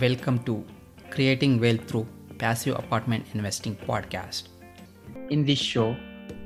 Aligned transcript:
Welcome 0.00 0.42
to 0.44 0.64
Creating 1.10 1.60
Wealth 1.60 1.86
Through 1.86 2.08
Passive 2.38 2.76
Apartment 2.76 3.26
Investing 3.34 3.76
podcast. 3.76 4.48
In 5.30 5.44
this 5.44 5.60
show, 5.60 5.94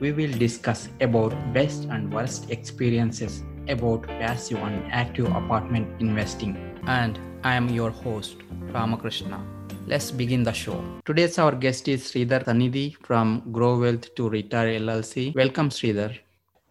we 0.00 0.12
will 0.12 0.32
discuss 0.32 0.90
about 1.00 1.32
best 1.54 1.84
and 1.84 2.12
worst 2.12 2.50
experiences 2.50 3.42
about 3.68 4.02
passive 4.02 4.58
and 4.58 4.92
active 4.92 5.26
apartment 5.26 5.88
investing. 5.98 6.58
And 6.86 7.18
I 7.42 7.54
am 7.54 7.70
your 7.70 7.90
host, 7.90 8.36
Ramakrishna. 8.72 9.42
Let's 9.86 10.10
begin 10.10 10.42
the 10.42 10.52
show. 10.52 10.84
Today's 11.06 11.38
our 11.38 11.52
guest 11.52 11.88
is 11.88 12.02
Sridhar 12.02 12.44
Sanidhi 12.44 12.96
from 12.96 13.50
Grow 13.50 13.78
Wealth 13.78 14.14
to 14.16 14.28
Retire 14.28 14.78
LLC. 14.78 15.34
Welcome, 15.34 15.70
Sridhar. 15.70 16.18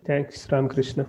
Thanks, 0.06 0.48
Ramakrishna. 0.52 1.08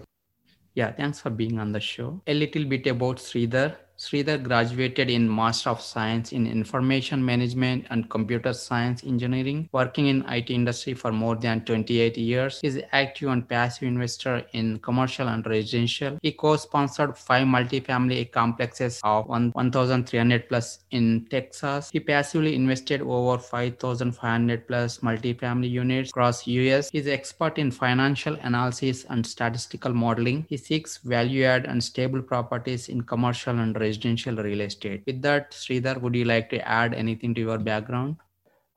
Yeah, 0.75 0.93
thanks 0.93 1.21
for 1.21 1.29
being 1.29 1.59
on 1.59 1.73
the 1.73 1.81
show. 1.81 2.23
A 2.27 2.33
little 2.33 2.65
bit 2.65 2.87
about 2.87 3.19
Sridhar. 3.19 3.75
Sridhar 3.99 4.41
graduated 4.41 5.11
in 5.11 5.29
Master 5.29 5.71
of 5.71 5.81
Science 5.81 6.31
in 6.31 6.47
Information 6.47 7.25
Management 7.25 7.85
and 7.91 8.09
Computer 8.09 8.53
Science 8.53 9.03
Engineering, 9.03 9.69
working 9.73 10.07
in 10.07 10.25
IT 10.29 10.51
industry 10.51 10.95
for 10.95 11.11
more 11.11 11.35
than 11.35 11.65
28 11.65 12.17
years. 12.17 12.61
He 12.61 12.69
is 12.69 12.81
active 12.93 13.29
and 13.31 13.49
passive 13.49 13.89
investor 13.89 14.45
in 14.53 14.79
commercial 14.79 15.27
and 15.27 15.45
residential. 15.45 16.17
He 16.23 16.31
co-sponsored 16.31 17.19
five 17.19 17.49
multifamily 17.49 18.31
complexes 18.31 19.01
of 19.03 19.27
1,300 19.27 20.49
plus 20.49 20.85
in 20.93 21.27
Texas. 21.29 21.91
He 21.91 21.99
passively 21.99 22.55
invested 22.55 23.03
over 23.03 23.37
5,500 23.37 24.69
plus 24.69 24.99
multifamily 24.99 25.71
units 25.71 26.11
across 26.11 26.47
US. 26.47 26.89
He 26.91 26.99
is 26.99 27.09
expert 27.09 27.59
in 27.59 27.73
financial 27.73 28.35
analysis 28.43 29.07
and 29.11 29.27
statistical 29.27 29.93
modeling. 29.93 30.47
He 30.49 30.57
seeks 30.57 30.99
value 30.99 31.43
add 31.43 31.67
and 31.67 31.83
stable 31.83 32.23
properties 32.23 32.89
in 32.89 33.01
commercial 33.01 33.59
and 33.59 33.75
residential 33.75 33.88
residential 33.89 34.37
real 34.49 34.63
estate. 34.71 35.03
With 35.07 35.21
that, 35.29 35.51
Sridhar, 35.51 36.01
would 36.01 36.15
you 36.15 36.25
like 36.25 36.49
to 36.51 36.67
add 36.81 36.95
anything 37.05 37.35
to 37.35 37.41
your 37.41 37.59
background? 37.59 38.17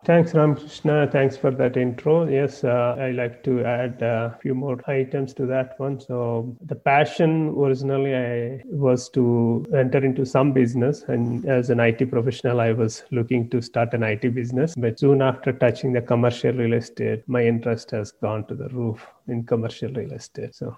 Thanks, 0.03 0.33
Ramakrishna. 0.33 1.09
Thanks 1.11 1.37
for 1.37 1.51
that 1.51 1.77
intro. 1.77 2.27
Yes, 2.27 2.63
uh, 2.63 2.95
I 2.97 3.11
like 3.11 3.43
to 3.43 3.63
add 3.63 4.01
a 4.01 4.35
few 4.41 4.55
more 4.55 4.81
items 4.89 5.31
to 5.35 5.45
that 5.45 5.79
one. 5.79 5.99
So, 5.99 6.57
the 6.65 6.73
passion 6.73 7.49
originally 7.49 8.15
I 8.15 8.63
was 8.65 9.09
to 9.09 9.63
enter 9.75 10.03
into 10.03 10.25
some 10.25 10.53
business, 10.53 11.03
and 11.03 11.45
as 11.45 11.69
an 11.69 11.79
IT 11.79 12.09
professional, 12.09 12.61
I 12.61 12.71
was 12.71 13.03
looking 13.11 13.47
to 13.51 13.61
start 13.61 13.93
an 13.93 14.01
IT 14.01 14.33
business. 14.33 14.73
But 14.75 14.97
soon 14.97 15.21
after 15.21 15.53
touching 15.53 15.93
the 15.93 16.01
commercial 16.01 16.53
real 16.53 16.73
estate, 16.73 17.21
my 17.27 17.45
interest 17.45 17.91
has 17.91 18.11
gone 18.11 18.47
to 18.47 18.55
the 18.55 18.69
roof 18.69 19.05
in 19.27 19.43
commercial 19.43 19.93
real 19.93 20.13
estate. 20.13 20.55
So, 20.55 20.75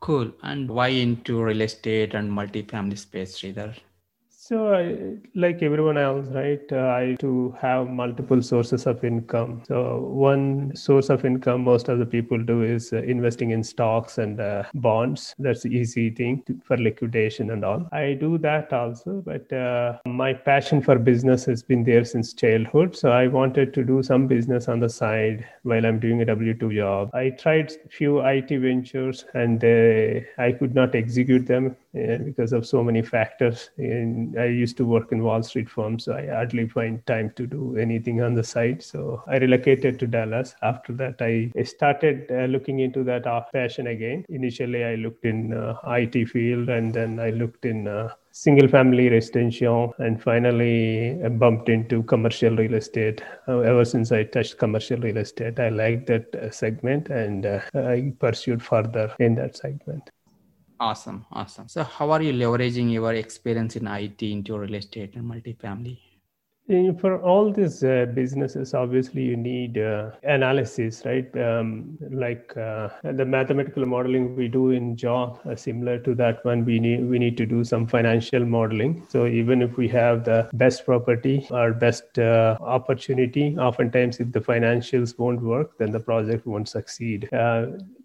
Cool. 0.00 0.32
And 0.42 0.68
why 0.68 0.88
into 0.88 1.40
real 1.40 1.60
estate 1.60 2.12
and 2.12 2.32
multifamily 2.32 2.98
space, 2.98 3.38
Sridhar? 3.38 3.76
So, 4.48 4.72
I, 4.72 5.18
like 5.34 5.62
everyone 5.62 5.98
else, 5.98 6.26
right, 6.28 6.62
uh, 6.72 6.76
I 6.76 7.16
to 7.20 7.54
have 7.60 7.86
multiple 7.86 8.40
sources 8.40 8.86
of 8.86 9.04
income. 9.04 9.62
So, 9.68 9.98
one 10.00 10.74
source 10.74 11.10
of 11.10 11.26
income 11.26 11.64
most 11.64 11.90
of 11.90 11.98
the 11.98 12.06
people 12.06 12.42
do 12.42 12.62
is 12.62 12.94
uh, 12.94 13.02
investing 13.02 13.50
in 13.50 13.62
stocks 13.62 14.16
and 14.16 14.40
uh, 14.40 14.62
bonds. 14.72 15.34
That's 15.38 15.64
the 15.64 15.68
easy 15.68 16.08
thing 16.08 16.44
to, 16.46 16.58
for 16.64 16.78
liquidation 16.78 17.50
and 17.50 17.62
all. 17.62 17.86
I 17.92 18.14
do 18.14 18.38
that 18.38 18.72
also, 18.72 19.22
but 19.26 19.52
uh, 19.52 19.98
my 20.06 20.32
passion 20.32 20.80
for 20.80 20.98
business 20.98 21.44
has 21.44 21.62
been 21.62 21.84
there 21.84 22.06
since 22.06 22.32
childhood. 22.32 22.96
So, 22.96 23.12
I 23.12 23.26
wanted 23.26 23.74
to 23.74 23.84
do 23.84 24.02
some 24.02 24.26
business 24.26 24.66
on 24.66 24.80
the 24.80 24.88
side 24.88 25.46
while 25.64 25.84
I'm 25.84 26.00
doing 26.00 26.22
a 26.22 26.24
W 26.24 26.54
2 26.54 26.72
job. 26.74 27.10
I 27.12 27.28
tried 27.38 27.70
few 27.90 28.20
IT 28.20 28.48
ventures 28.48 29.26
and 29.34 29.62
uh, 29.62 30.24
I 30.38 30.52
could 30.52 30.74
not 30.74 30.94
execute 30.94 31.46
them 31.46 31.76
uh, 31.94 32.16
because 32.18 32.54
of 32.54 32.66
so 32.66 32.82
many 32.82 33.02
factors. 33.02 33.68
In, 33.76 34.37
I 34.38 34.46
used 34.46 34.76
to 34.78 34.84
work 34.84 35.12
in 35.12 35.22
Wall 35.22 35.42
Street 35.42 35.68
firms, 35.68 36.04
so 36.04 36.14
I 36.14 36.26
hardly 36.26 36.68
find 36.68 37.04
time 37.06 37.32
to 37.36 37.46
do 37.46 37.76
anything 37.76 38.22
on 38.22 38.34
the 38.34 38.44
side. 38.44 38.82
So 38.82 39.22
I 39.26 39.38
relocated 39.38 39.98
to 40.00 40.06
Dallas. 40.06 40.54
After 40.62 40.92
that, 40.94 41.20
I 41.20 41.62
started 41.62 42.30
uh, 42.30 42.46
looking 42.46 42.80
into 42.80 43.04
that 43.04 43.24
passion 43.52 43.88
again. 43.88 44.24
Initially, 44.28 44.84
I 44.84 44.94
looked 44.96 45.24
in 45.24 45.52
uh, 45.52 45.76
IT 45.86 46.28
field, 46.28 46.68
and 46.68 46.92
then 46.92 47.18
I 47.20 47.30
looked 47.30 47.64
in 47.64 47.88
uh, 47.88 48.10
single 48.32 48.68
family 48.68 49.08
residential 49.08 49.92
and 49.98 50.22
finally 50.22 51.18
I 51.24 51.28
bumped 51.28 51.68
into 51.68 52.04
commercial 52.04 52.54
real 52.54 52.74
estate 52.74 53.20
uh, 53.48 53.58
ever 53.60 53.84
since 53.84 54.12
i 54.12 54.22
touched 54.22 54.58
commercial 54.58 55.00
real 55.00 55.16
estate 55.16 55.58
i 55.58 55.70
liked 55.70 56.06
that 56.06 56.32
uh, 56.36 56.48
segment 56.50 57.08
and 57.08 57.46
uh, 57.46 57.60
i 57.74 58.12
pursued 58.20 58.62
further 58.62 59.12
in 59.18 59.34
that 59.34 59.56
segment 59.56 60.10
Awesome, 60.80 61.24
awesome. 61.30 61.68
So, 61.68 61.84
how 61.84 62.10
are 62.10 62.20
you 62.20 62.32
leveraging 62.32 62.90
your 62.92 63.14
experience 63.14 63.76
in 63.76 63.86
IT 63.86 64.32
into 64.32 64.58
real 64.58 64.74
estate 64.74 65.14
and 65.14 65.30
multifamily? 65.30 65.98
For 66.68 67.18
all 67.22 67.50
these 67.50 67.82
uh, 67.82 68.06
businesses, 68.12 68.74
obviously 68.74 69.22
you 69.22 69.38
need 69.38 69.78
uh, 69.78 70.10
analysis, 70.22 71.02
right? 71.06 71.26
Um, 71.38 71.96
like 72.10 72.54
uh, 72.58 72.90
the 73.02 73.24
mathematical 73.24 73.86
modeling 73.86 74.36
we 74.36 74.48
do 74.48 74.72
in 74.72 74.94
job, 74.94 75.40
similar 75.56 75.98
to 76.00 76.14
that 76.16 76.44
one, 76.44 76.66
we 76.66 76.78
need 76.78 77.08
we 77.08 77.18
need 77.18 77.38
to 77.38 77.46
do 77.46 77.64
some 77.64 77.86
financial 77.86 78.44
modeling. 78.44 79.06
So 79.08 79.26
even 79.26 79.62
if 79.62 79.78
we 79.78 79.88
have 79.88 80.24
the 80.24 80.50
best 80.52 80.84
property 80.84 81.46
or 81.50 81.72
best 81.72 82.18
opportunity, 82.18 83.56
oftentimes 83.56 84.20
if 84.20 84.30
the 84.32 84.40
financials 84.40 85.18
won't 85.18 85.40
work, 85.40 85.78
then 85.78 85.90
the 85.90 86.00
project 86.00 86.46
won't 86.46 86.68
succeed 86.68 87.30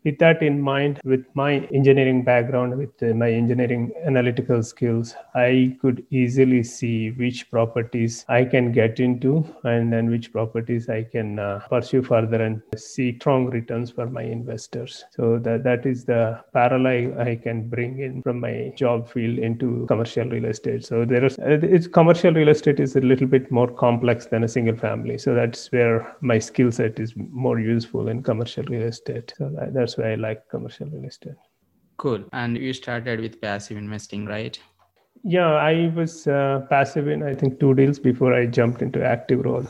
with 0.04 0.18
that 0.20 0.42
in 0.42 0.62
mind, 0.62 1.00
with 1.04 1.26
my 1.34 1.60
engineering 1.74 2.24
background, 2.24 2.78
with 2.78 3.02
uh, 3.02 3.14
my 3.14 3.32
engineering 3.32 3.92
analytical 4.06 4.62
skills, 4.62 5.16
I 5.34 5.78
could 5.82 6.06
easily 6.12 6.64
see 6.64 7.12
which 7.12 7.50
properties 7.50 8.26
I 8.28 8.44
can 8.54 8.72
get 8.72 9.00
into 9.00 9.32
and 9.64 9.92
then 9.92 10.12
which 10.12 10.32
properties 10.32 10.88
I 10.88 11.02
can 11.16 11.40
uh, 11.40 11.60
pursue 11.70 12.04
further 12.04 12.40
and 12.48 12.62
see 12.78 13.16
strong 13.16 13.48
returns 13.48 13.90
for 13.90 14.06
my 14.18 14.22
investors. 14.22 15.04
So 15.10 15.40
that, 15.40 15.64
that 15.64 15.88
is 15.88 16.06
the 16.06 16.40
parallel 16.54 17.20
I 17.20 17.36
can 17.36 17.68
bring 17.68 18.00
in 18.00 18.22
from 18.22 18.40
my 18.40 18.72
job 18.76 19.10
field 19.10 19.40
into 19.40 19.88
commercial 19.88 20.30
real 20.30 20.46
estate. 20.46 20.86
So 20.86 21.04
there 21.04 21.26
is, 21.26 21.40
uh, 21.40 21.60
it's 21.76 21.88
commercial 21.88 22.32
real 22.32 22.50
estate 22.50 22.80
is 22.80 22.96
a 22.96 23.02
little 23.02 23.28
bit 23.28 23.50
more 23.52 23.72
complex 23.86 24.28
than 24.28 24.44
a 24.44 24.48
single 24.48 24.78
family. 24.78 25.18
So 25.18 25.34
that's 25.34 25.72
where 25.72 26.16
my 26.22 26.38
skill 26.38 26.72
set 26.72 27.00
is 27.00 27.14
more 27.18 27.60
useful 27.60 28.08
in 28.08 28.22
commercial 28.22 28.66
real 28.66 28.84
estate. 28.84 29.34
So 29.36 29.50
that, 29.56 29.74
that's 29.74 29.98
why 29.98 30.12
I 30.12 30.16
like 30.16 30.48
commercial 30.50 30.88
real 30.88 31.06
estate. 31.06 31.42
Cool. 31.98 32.24
And 32.34 32.58
you 32.58 32.74
started 32.74 33.20
with 33.20 33.42
passive 33.42 33.78
investing, 33.78 34.26
right? 34.26 34.60
Yeah, 35.24 35.54
I 35.54 35.92
was 35.96 36.28
uh, 36.28 36.66
passive 36.70 37.08
in 37.08 37.24
I 37.24 37.34
think 37.34 37.60
two 37.60 37.74
deals 37.74 37.98
before 37.98 38.34
I 38.34 38.46
jumped 38.46 38.82
into 38.82 39.04
active 39.04 39.46
role. 39.46 39.66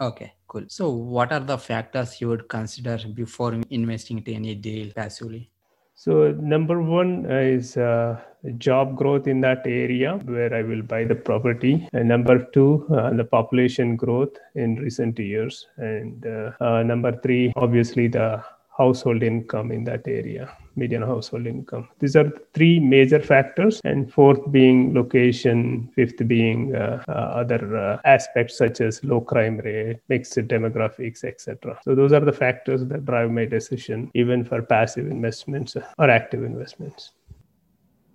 Okay, 0.00 0.34
cool. 0.48 0.64
So, 0.66 0.90
what 0.90 1.32
are 1.32 1.40
the 1.40 1.56
factors 1.56 2.20
you 2.20 2.28
would 2.28 2.48
consider 2.48 2.98
before 3.14 3.54
investing 3.70 4.18
in 4.26 4.34
any 4.34 4.54
deal 4.56 4.92
passively? 4.92 5.50
So, 5.94 6.32
number 6.32 6.82
one 6.82 7.24
is 7.30 7.76
uh, 7.76 8.20
job 8.58 8.96
growth 8.96 9.28
in 9.28 9.40
that 9.42 9.62
area 9.64 10.16
where 10.24 10.52
I 10.52 10.62
will 10.62 10.82
buy 10.82 11.04
the 11.04 11.14
property. 11.14 11.88
And 11.92 12.08
number 12.08 12.44
two, 12.52 12.84
uh, 12.92 13.10
the 13.10 13.24
population 13.24 13.94
growth 13.94 14.36
in 14.56 14.74
recent 14.74 15.16
years. 15.20 15.68
And 15.76 16.26
uh, 16.26 16.50
uh 16.60 16.82
number 16.82 17.12
three, 17.22 17.52
obviously, 17.54 18.08
the 18.08 18.42
household 18.76 19.22
income 19.22 19.70
in 19.70 19.84
that 19.84 20.06
area, 20.06 20.56
median 20.76 21.02
household 21.02 21.46
income. 21.46 21.88
These 22.00 22.16
are 22.16 22.30
three 22.54 22.80
major 22.80 23.20
factors, 23.20 23.80
and 23.84 24.12
fourth 24.12 24.50
being 24.50 24.94
location, 24.94 25.90
fifth 25.94 26.26
being 26.26 26.74
uh, 26.74 27.02
uh, 27.08 27.12
other 27.12 27.76
uh, 27.76 28.00
aspects 28.04 28.58
such 28.58 28.80
as 28.80 29.02
low 29.04 29.20
crime 29.20 29.58
rate, 29.58 30.00
mixed 30.08 30.36
demographics, 30.36 31.24
etc. 31.24 31.78
So 31.84 31.94
those 31.94 32.12
are 32.12 32.20
the 32.20 32.32
factors 32.32 32.84
that 32.86 33.04
drive 33.04 33.30
my 33.30 33.44
decision, 33.44 34.10
even 34.14 34.44
for 34.44 34.62
passive 34.62 35.06
investments 35.06 35.76
or 35.98 36.10
active 36.10 36.42
investments. 36.42 37.12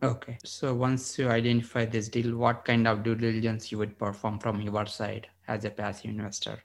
Okay. 0.02 0.38
So 0.46 0.74
once 0.74 1.20
you 1.20 1.28
identify 1.30 1.86
this 1.86 2.08
deal, 2.08 2.38
what 2.38 2.64
kind 2.64 2.88
of 2.88 3.04
due 3.04 3.16
diligence 3.16 3.72
you 3.72 3.78
would 3.80 3.98
perform 3.98 4.40
from 4.40 4.62
your 4.62 4.86
side 4.86 5.28
as 5.48 5.66
a 5.66 5.70
passive 5.70 6.12
investor? 6.12 6.64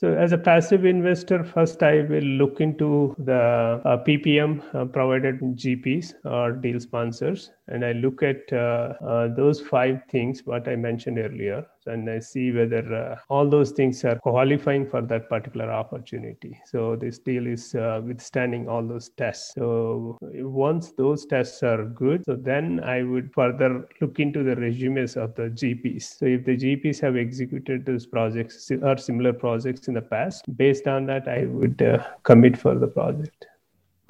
So, 0.00 0.14
as 0.14 0.32
a 0.32 0.38
passive 0.38 0.86
investor, 0.86 1.44
first 1.44 1.82
I 1.82 2.00
will 2.08 2.24
look 2.24 2.62
into 2.62 3.14
the 3.18 3.82
uh, 3.84 4.02
PPM 4.02 4.62
uh, 4.74 4.86
provided 4.86 5.40
GPs 5.40 6.14
or 6.24 6.52
deal 6.52 6.80
sponsors, 6.80 7.50
and 7.68 7.84
I 7.84 7.92
look 7.92 8.22
at 8.22 8.50
uh, 8.50 8.94
uh, 9.06 9.28
those 9.34 9.60
five 9.60 10.00
things 10.10 10.46
what 10.46 10.66
I 10.66 10.76
mentioned 10.76 11.18
earlier 11.18 11.66
and 11.90 12.08
I 12.08 12.18
see 12.18 12.50
whether 12.52 12.94
uh, 12.94 13.16
all 13.28 13.48
those 13.48 13.72
things 13.72 14.04
are 14.04 14.16
qualifying 14.16 14.88
for 14.88 15.02
that 15.02 15.28
particular 15.28 15.70
opportunity. 15.70 16.60
So 16.64 16.96
this 16.96 17.18
deal 17.18 17.46
is 17.46 17.74
uh, 17.74 18.00
withstanding 18.04 18.68
all 18.68 18.86
those 18.86 19.10
tests. 19.10 19.54
So 19.54 20.18
once 20.20 20.92
those 20.92 21.26
tests 21.26 21.62
are 21.62 21.84
good, 21.84 22.24
so 22.24 22.36
then 22.36 22.80
I 22.84 23.02
would 23.02 23.32
further 23.34 23.88
look 24.00 24.18
into 24.18 24.42
the 24.42 24.56
resumes 24.56 25.16
of 25.16 25.34
the 25.34 25.50
GPs. 25.50 26.18
So 26.18 26.26
if 26.26 26.44
the 26.44 26.56
GPs 26.56 27.00
have 27.00 27.16
executed 27.16 27.84
those 27.84 28.06
projects 28.06 28.70
or 28.70 28.96
similar 28.96 29.32
projects 29.32 29.88
in 29.88 29.94
the 29.94 30.02
past, 30.02 30.44
based 30.56 30.86
on 30.86 31.06
that, 31.06 31.28
I 31.28 31.46
would 31.46 31.82
uh, 31.82 32.04
commit 32.22 32.56
for 32.56 32.74
the 32.74 32.88
project. 32.88 33.46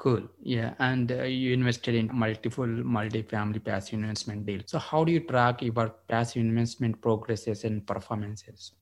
Cool. 0.01 0.23
Yeah. 0.43 0.73
And 0.79 1.13
uh, 1.13 1.25
you 1.25 1.53
invested 1.53 1.95
in 1.95 2.09
multiple 2.11 2.67
multi-family 2.67 3.59
passive 3.59 3.99
investment 3.99 4.47
deals. 4.47 4.63
So 4.69 4.79
how 4.79 5.05
do 5.05 5.13
you 5.13 5.21
track 5.21 5.61
your 5.61 5.91
passive 6.09 6.41
investment 6.41 7.03
progresses 7.03 7.65
and 7.65 7.87
performances? 7.87 8.73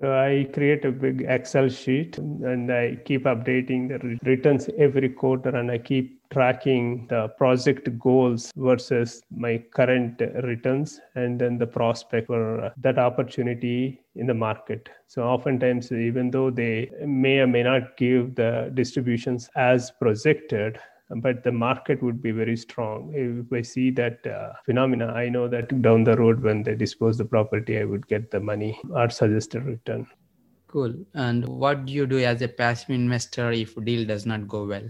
So 0.00 0.12
I 0.12 0.48
create 0.52 0.84
a 0.84 0.90
big 0.90 1.24
Excel 1.28 1.68
sheet 1.68 2.18
and 2.18 2.72
I 2.72 2.96
keep 3.04 3.26
updating 3.26 3.90
the 3.90 4.18
returns 4.28 4.68
every 4.76 5.10
quarter 5.10 5.50
and 5.50 5.70
I 5.70 5.78
keep 5.78 6.19
tracking 6.30 7.06
the 7.08 7.28
project 7.36 7.88
goals 7.98 8.52
versus 8.56 9.22
my 9.34 9.62
current 9.74 10.20
returns 10.42 11.00
and 11.14 11.40
then 11.40 11.58
the 11.58 11.66
prospect 11.66 12.28
for 12.28 12.72
that 12.76 12.98
opportunity 12.98 14.00
in 14.14 14.26
the 14.26 14.34
market. 14.34 14.88
So 15.08 15.22
oftentimes, 15.22 15.90
even 15.90 16.30
though 16.30 16.50
they 16.50 16.90
may 17.04 17.38
or 17.38 17.46
may 17.46 17.62
not 17.62 17.96
give 17.96 18.36
the 18.36 18.70
distributions 18.74 19.50
as 19.56 19.90
projected, 19.90 20.78
but 21.16 21.42
the 21.42 21.50
market 21.50 22.00
would 22.02 22.22
be 22.22 22.30
very 22.30 22.56
strong. 22.56 23.12
If 23.12 23.52
I 23.52 23.62
see 23.62 23.90
that 23.92 24.24
uh, 24.24 24.52
phenomena, 24.64 25.08
I 25.08 25.28
know 25.28 25.48
that 25.48 25.82
down 25.82 26.04
the 26.04 26.16
road 26.16 26.40
when 26.42 26.62
they 26.62 26.76
dispose 26.76 27.18
the 27.18 27.24
property, 27.24 27.78
I 27.78 27.84
would 27.84 28.06
get 28.06 28.30
the 28.30 28.38
money 28.38 28.80
or 28.94 29.10
suggested 29.10 29.64
return. 29.64 30.06
Cool. 30.68 30.94
And 31.14 31.48
what 31.48 31.86
do 31.86 31.92
you 31.92 32.06
do 32.06 32.20
as 32.20 32.42
a 32.42 32.48
passive 32.48 32.90
investor 32.90 33.50
if 33.50 33.74
deal 33.84 34.06
does 34.06 34.24
not 34.24 34.46
go 34.46 34.66
well? 34.66 34.88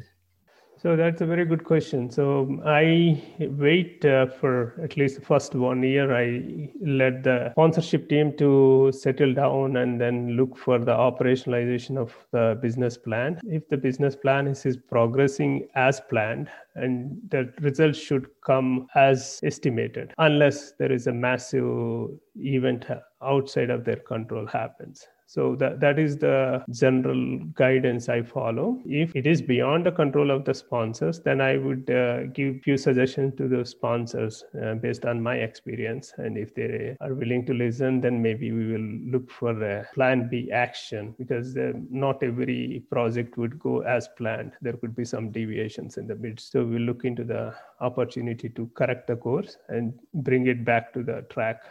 So 0.83 0.97
that's 0.97 1.21
a 1.21 1.27
very 1.27 1.45
good 1.45 1.65
question. 1.65 2.11
So 2.11 2.59
I 2.65 3.23
wait 3.39 4.03
uh, 4.03 4.29
for 4.29 4.81
at 4.83 4.97
least 4.97 5.17
the 5.17 5.21
first 5.21 5.55
one 5.55 5.83
year. 5.83 6.17
I 6.17 6.71
led 6.81 7.23
the 7.23 7.51
sponsorship 7.53 8.09
team 8.09 8.35
to 8.39 8.91
settle 8.95 9.35
down 9.35 9.77
and 9.77 10.01
then 10.01 10.39
look 10.39 10.57
for 10.57 10.79
the 10.79 10.93
operationalization 10.93 11.99
of 11.99 12.17
the 12.33 12.59
business 12.63 12.97
plan. 12.97 13.39
If 13.45 13.69
the 13.69 13.77
business 13.77 14.17
plan 14.17 14.47
is, 14.47 14.65
is 14.65 14.79
progressing 14.79 15.69
as 15.75 16.01
planned, 16.09 16.49
and 16.77 17.19
the 17.29 17.53
results 17.61 17.99
should 17.99 18.29
come 18.41 18.89
as 18.95 19.39
estimated, 19.43 20.15
unless 20.17 20.73
there 20.79 20.93
is 20.93 21.07
a 21.09 21.13
massive 21.13 22.09
event 22.37 22.87
outside 23.23 23.69
of 23.69 23.85
their 23.85 23.97
control 23.97 24.47
happens. 24.47 25.07
So 25.31 25.55
that, 25.61 25.79
that 25.79 26.01
is 26.01 26.17
the 26.17 26.65
general 26.73 27.39
guidance 27.55 28.09
I 28.09 28.23
follow. 28.23 28.81
If 28.85 29.15
it 29.15 29.29
is 29.29 29.41
beyond 29.41 29.87
the 29.87 29.93
control 29.93 30.33
of 30.33 30.45
the 30.45 30.53
sponsors, 30.53 31.21
then 31.21 31.41
I 31.41 31.57
would 31.57 31.89
uh, 31.89 32.25
give 32.35 32.63
few 32.63 32.77
suggestions 32.77 33.35
to 33.37 33.47
the 33.47 33.65
sponsors 33.65 34.43
uh, 34.61 34.75
based 34.75 35.05
on 35.05 35.23
my 35.23 35.37
experience. 35.37 36.13
And 36.17 36.37
if 36.37 36.53
they 36.57 36.97
are 37.01 37.15
willing 37.15 37.47
to 37.47 37.55
listen, 37.55 38.01
then 38.01 38.21
maybe 38.21 38.51
we 38.51 38.73
will 38.73 38.91
look 39.13 39.31
for 39.31 39.51
a 39.63 39.87
plan 39.95 40.29
B 40.29 40.51
action 40.51 41.15
because 41.17 41.57
uh, 41.57 41.75
not 41.89 42.25
every 42.25 42.83
project 42.91 43.39
would 43.39 43.57
go 43.61 43.83
as 43.83 44.09
planned. 44.09 44.55
There 44.61 44.73
could 44.73 44.97
be 44.97 45.05
some 45.05 45.31
deviations 45.31 45.97
in 45.97 46.09
the 46.09 46.17
midst. 46.17 46.51
So 46.51 46.65
we'll 46.65 46.81
look 46.81 47.05
into 47.05 47.23
the 47.23 47.55
opportunity 47.79 48.49
to 48.49 48.69
correct 48.75 49.07
the 49.07 49.15
course 49.15 49.59
and 49.69 49.95
bring 50.13 50.49
it 50.49 50.65
back 50.65 50.93
to 50.95 51.05
the 51.05 51.25
track 51.31 51.63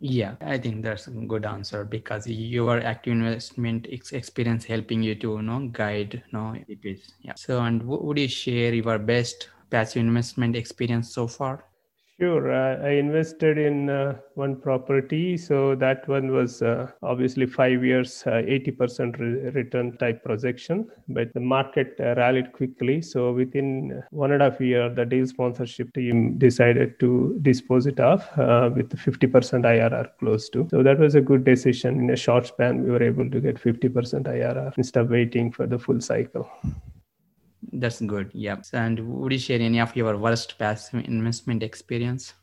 yeah, 0.00 0.36
I 0.40 0.58
think 0.58 0.82
that's 0.82 1.06
a 1.06 1.10
good 1.10 1.46
answer 1.46 1.84
because 1.84 2.26
your 2.26 2.80
active 2.80 3.12
investment 3.12 3.86
experience 3.86 4.64
helping 4.64 5.02
you 5.02 5.14
to 5.16 5.32
you 5.36 5.42
know 5.42 5.68
guide 5.72 6.14
you 6.14 6.22
know 6.32 6.54
it. 6.68 6.98
Yeah. 7.20 7.34
So, 7.34 7.60
and 7.62 7.82
would 7.86 8.18
you 8.18 8.28
share 8.28 8.74
your 8.74 8.98
best 8.98 9.48
passive 9.70 10.00
investment 10.00 10.56
experience 10.56 11.14
so 11.14 11.26
far? 11.26 11.64
Sure. 12.18 12.50
Uh, 12.50 12.82
I 12.82 12.92
invested 12.92 13.58
in 13.58 13.90
uh, 13.90 14.16
one 14.36 14.56
property. 14.56 15.36
So 15.36 15.74
that 15.74 16.08
one 16.08 16.32
was 16.32 16.62
uh, 16.62 16.90
obviously 17.02 17.44
five 17.44 17.84
years, 17.84 18.22
80% 18.24 18.80
uh, 19.20 19.22
re- 19.22 19.50
return 19.50 19.98
type 19.98 20.24
projection, 20.24 20.88
but 21.08 21.34
the 21.34 21.40
market 21.40 21.94
uh, 22.00 22.14
rallied 22.16 22.54
quickly. 22.54 23.02
So 23.02 23.32
within 23.32 24.02
one 24.12 24.32
and 24.32 24.40
a 24.40 24.50
half 24.50 24.58
year, 24.62 24.88
the 24.88 25.04
deal 25.04 25.26
sponsorship 25.26 25.92
team 25.92 26.38
decided 26.38 26.98
to 27.00 27.38
dispose 27.42 27.86
it 27.86 28.00
off 28.00 28.26
uh, 28.38 28.70
with 28.74 28.88
50% 28.96 29.30
IRR 29.30 30.08
close 30.18 30.48
to. 30.50 30.66
So 30.70 30.82
that 30.82 30.98
was 30.98 31.16
a 31.16 31.20
good 31.20 31.44
decision. 31.44 32.00
In 32.00 32.08
a 32.08 32.16
short 32.16 32.46
span, 32.46 32.82
we 32.82 32.92
were 32.92 33.02
able 33.02 33.28
to 33.28 33.40
get 33.42 33.60
50% 33.60 33.90
IRR 33.92 34.72
instead 34.78 35.02
of 35.02 35.10
waiting 35.10 35.52
for 35.52 35.66
the 35.66 35.78
full 35.78 36.00
cycle. 36.00 36.50
That's 37.78 38.00
good. 38.00 38.30
Yeah. 38.32 38.56
And 38.72 38.98
would 39.20 39.32
you 39.32 39.38
share 39.38 39.60
any 39.60 39.80
of 39.80 39.94
your 39.94 40.16
worst 40.16 40.58
passive 40.58 41.04
investment 41.04 41.62
experience? 41.62 42.34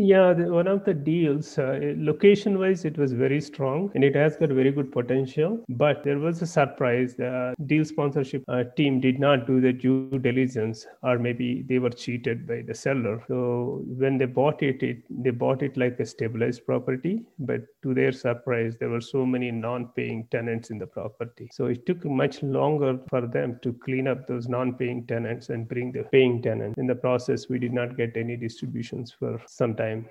Yeah, 0.00 0.32
the, 0.32 0.44
one 0.44 0.68
of 0.68 0.84
the 0.84 0.94
deals, 0.94 1.58
uh, 1.58 1.80
location 1.96 2.56
wise, 2.56 2.84
it 2.84 2.96
was 2.96 3.12
very 3.12 3.40
strong 3.40 3.90
and 3.96 4.04
it 4.04 4.14
has 4.14 4.36
got 4.36 4.50
very 4.50 4.70
good 4.70 4.92
potential. 4.92 5.64
But 5.68 6.04
there 6.04 6.20
was 6.20 6.40
a 6.40 6.46
surprise. 6.46 7.16
The 7.16 7.52
deal 7.66 7.84
sponsorship 7.84 8.44
uh, 8.46 8.62
team 8.76 9.00
did 9.00 9.18
not 9.18 9.48
do 9.48 9.60
the 9.60 9.72
due 9.72 10.20
diligence, 10.20 10.86
or 11.02 11.18
maybe 11.18 11.64
they 11.68 11.80
were 11.80 11.90
cheated 11.90 12.46
by 12.46 12.62
the 12.64 12.74
seller. 12.74 13.24
So 13.26 13.82
when 13.88 14.18
they 14.18 14.26
bought 14.26 14.62
it, 14.62 14.84
it 14.84 14.98
they 15.10 15.30
bought 15.30 15.64
it 15.64 15.76
like 15.76 15.98
a 15.98 16.06
stabilized 16.06 16.64
property. 16.64 17.24
But 17.40 17.62
to 17.88 17.94
their 17.94 18.12
surprise, 18.12 18.76
there 18.78 18.90
were 18.90 19.00
so 19.00 19.24
many 19.24 19.50
non 19.50 19.88
paying 19.96 20.26
tenants 20.30 20.70
in 20.70 20.78
the 20.78 20.86
property. 20.86 21.48
So 21.52 21.66
it 21.66 21.86
took 21.86 22.04
much 22.04 22.42
longer 22.42 22.98
for 23.08 23.22
them 23.26 23.58
to 23.62 23.72
clean 23.72 24.06
up 24.06 24.26
those 24.26 24.46
non 24.46 24.74
paying 24.74 25.06
tenants 25.06 25.48
and 25.48 25.66
bring 25.66 25.92
the 25.92 26.04
paying 26.12 26.42
tenants. 26.42 26.78
In 26.78 26.86
the 26.86 26.94
process, 26.94 27.48
we 27.48 27.58
did 27.58 27.72
not 27.72 27.96
get 27.96 28.16
any 28.16 28.36
distributions 28.36 29.10
for 29.10 29.40
some 29.46 29.74
time. 29.74 30.06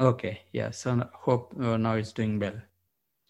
Okay, 0.00 0.40
yeah. 0.52 0.70
So 0.70 1.08
hope 1.12 1.54
uh, 1.60 1.76
now 1.76 1.94
it's 1.94 2.12
doing 2.12 2.38
well. 2.38 2.54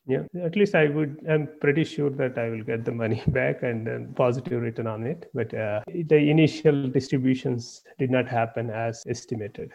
Yeah, 0.06 0.22
at 0.42 0.54
least 0.54 0.74
I 0.74 0.88
would. 0.88 1.24
I'm 1.28 1.48
pretty 1.60 1.82
sure 1.82 2.10
that 2.10 2.38
I 2.38 2.50
will 2.50 2.62
get 2.62 2.84
the 2.84 2.92
money 2.92 3.22
back 3.28 3.62
and 3.62 3.86
then 3.86 4.12
positive 4.14 4.62
return 4.62 4.86
on 4.86 5.04
it. 5.04 5.30
But 5.34 5.52
uh, 5.52 5.80
the 5.86 6.18
initial 6.30 6.88
distributions 6.88 7.82
did 7.98 8.10
not 8.10 8.28
happen 8.28 8.70
as 8.70 9.02
estimated. 9.08 9.72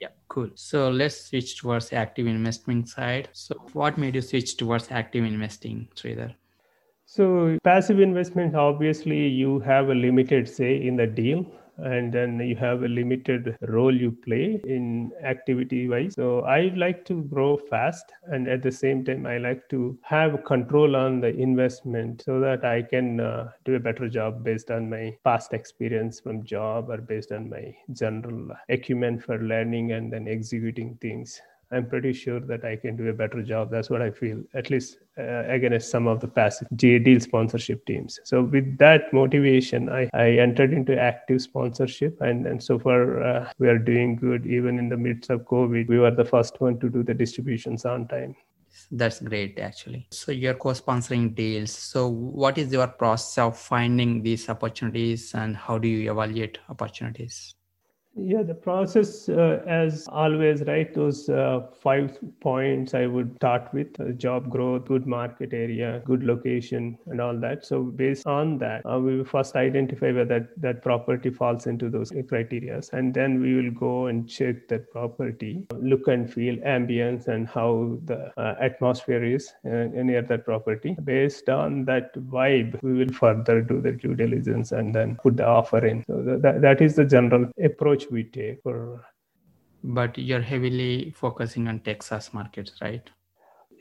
Yeah, 0.00 0.08
cool. 0.28 0.50
So 0.54 0.90
let's 0.90 1.26
switch 1.26 1.58
towards 1.60 1.92
active 1.92 2.26
investment 2.26 2.88
side. 2.88 3.28
So 3.32 3.54
what 3.72 3.96
made 3.98 4.14
you 4.14 4.22
switch 4.22 4.56
towards 4.56 4.90
active 4.90 5.24
investing, 5.24 5.88
Sridhar? 5.94 6.34
So 7.06 7.58
passive 7.64 8.00
investment, 8.00 8.54
obviously, 8.54 9.26
you 9.28 9.60
have 9.60 9.88
a 9.90 9.94
limited 9.94 10.48
say 10.48 10.84
in 10.84 10.96
the 10.96 11.06
deal 11.06 11.46
and 11.78 12.12
then 12.12 12.38
you 12.40 12.56
have 12.56 12.82
a 12.82 12.88
limited 12.88 13.56
role 13.62 13.94
you 13.94 14.12
play 14.12 14.60
in 14.64 15.12
activity 15.22 15.88
wise. 15.88 16.14
So 16.14 16.40
i 16.42 16.72
like 16.76 17.04
to 17.06 17.22
grow 17.24 17.56
fast 17.56 18.12
and 18.24 18.48
at 18.48 18.62
the 18.62 18.72
same 18.72 19.04
time 19.04 19.26
i 19.26 19.38
like 19.38 19.68
to 19.70 19.98
have 20.02 20.44
control 20.44 20.96
on 20.96 21.20
the 21.20 21.28
investment 21.28 22.22
so 22.22 22.40
that 22.40 22.64
i 22.64 22.82
can 22.82 23.20
uh, 23.20 23.50
do 23.64 23.74
a 23.74 23.80
better 23.80 24.08
job 24.08 24.44
based 24.44 24.70
on 24.70 24.88
my 24.88 25.16
past 25.24 25.52
experience 25.52 26.20
from 26.20 26.44
job 26.44 26.90
or 26.90 26.98
based 26.98 27.32
on 27.32 27.48
my 27.48 27.74
general 27.92 28.48
acumen 28.68 29.18
for 29.18 29.38
learning 29.38 29.92
and 29.92 30.12
then 30.12 30.28
executing 30.28 30.96
things 31.00 31.40
I'm 31.74 31.88
pretty 31.88 32.12
sure 32.12 32.40
that 32.40 32.64
I 32.64 32.76
can 32.76 32.96
do 32.96 33.08
a 33.08 33.12
better 33.12 33.42
job. 33.42 33.70
That's 33.70 33.90
what 33.90 34.00
I 34.00 34.10
feel, 34.10 34.42
at 34.54 34.70
least 34.70 34.98
uh, 35.18 35.44
against 35.48 35.90
some 35.90 36.06
of 36.06 36.20
the 36.20 36.28
passive 36.28 36.68
deal 36.76 37.20
sponsorship 37.20 37.84
teams. 37.86 38.20
So 38.24 38.42
with 38.42 38.78
that 38.78 39.12
motivation, 39.12 39.88
I, 39.88 40.08
I 40.14 40.30
entered 40.46 40.72
into 40.72 40.98
active 40.98 41.42
sponsorship, 41.42 42.20
and, 42.20 42.46
and 42.46 42.62
so 42.62 42.78
far 42.78 43.22
uh, 43.22 43.52
we 43.58 43.68
are 43.68 43.78
doing 43.78 44.16
good. 44.16 44.46
Even 44.46 44.78
in 44.78 44.88
the 44.88 44.96
midst 44.96 45.30
of 45.30 45.42
COVID, 45.42 45.88
we 45.88 45.98
were 45.98 46.10
the 46.10 46.24
first 46.24 46.60
one 46.60 46.78
to 46.80 46.88
do 46.88 47.02
the 47.02 47.14
distributions 47.14 47.84
on 47.84 48.08
time. 48.08 48.36
That's 48.90 49.20
great, 49.20 49.58
actually. 49.58 50.08
So 50.10 50.32
you're 50.32 50.54
co-sponsoring 50.54 51.34
deals. 51.34 51.70
So 51.70 52.08
what 52.08 52.58
is 52.58 52.72
your 52.72 52.88
process 52.88 53.38
of 53.38 53.58
finding 53.58 54.22
these 54.22 54.48
opportunities, 54.48 55.34
and 55.34 55.56
how 55.56 55.78
do 55.78 55.88
you 55.88 56.10
evaluate 56.10 56.58
opportunities? 56.68 57.54
Yeah, 58.16 58.44
the 58.44 58.54
process, 58.54 59.28
uh, 59.28 59.60
as 59.66 60.06
always, 60.08 60.62
right? 60.62 60.92
Those 60.94 61.28
uh, 61.28 61.66
five 61.82 62.16
points 62.40 62.94
I 62.94 63.06
would 63.06 63.34
start 63.36 63.74
with 63.74 63.88
uh, 63.98 64.12
job 64.12 64.50
growth, 64.50 64.84
good 64.86 65.04
market 65.04 65.52
area, 65.52 66.00
good 66.04 66.22
location, 66.22 66.96
and 67.06 67.20
all 67.20 67.36
that. 67.38 67.66
So, 67.66 67.82
based 67.82 68.24
on 68.24 68.58
that, 68.58 68.82
uh, 68.86 69.00
we 69.00 69.16
will 69.16 69.24
first 69.24 69.56
identify 69.56 70.12
whether 70.12 70.48
that 70.58 70.82
property 70.82 71.30
falls 71.30 71.66
into 71.66 71.90
those 71.90 72.12
criteria. 72.28 72.80
And 72.92 73.12
then 73.12 73.40
we 73.40 73.56
will 73.56 73.72
go 73.72 74.06
and 74.06 74.28
check 74.28 74.68
that 74.68 74.92
property, 74.92 75.66
look 75.72 76.06
and 76.06 76.32
feel, 76.32 76.56
ambience, 76.58 77.26
and 77.26 77.48
how 77.48 77.98
the 78.04 78.32
uh, 78.36 78.54
atmosphere 78.60 79.24
is 79.24 79.52
uh, 79.66 79.88
near 79.92 80.22
that 80.22 80.44
property. 80.44 80.96
Based 81.02 81.48
on 81.48 81.84
that 81.86 82.14
vibe, 82.14 82.80
we 82.80 82.92
will 82.92 83.12
further 83.12 83.60
do 83.60 83.80
the 83.80 83.90
due 83.90 84.14
diligence 84.14 84.70
and 84.70 84.94
then 84.94 85.16
put 85.20 85.36
the 85.36 85.46
offer 85.46 85.84
in. 85.84 86.04
So, 86.06 86.22
that, 86.22 86.62
that 86.62 86.80
is 86.80 86.94
the 86.94 87.04
general 87.04 87.50
approach 87.60 88.03
approach 88.04 88.12
we 88.12 88.24
take 88.24 88.62
for 88.62 89.04
but 89.82 90.16
you're 90.18 90.42
heavily 90.42 91.12
focusing 91.16 91.68
on 91.68 91.80
texas 91.80 92.32
markets 92.32 92.80
right 92.80 93.10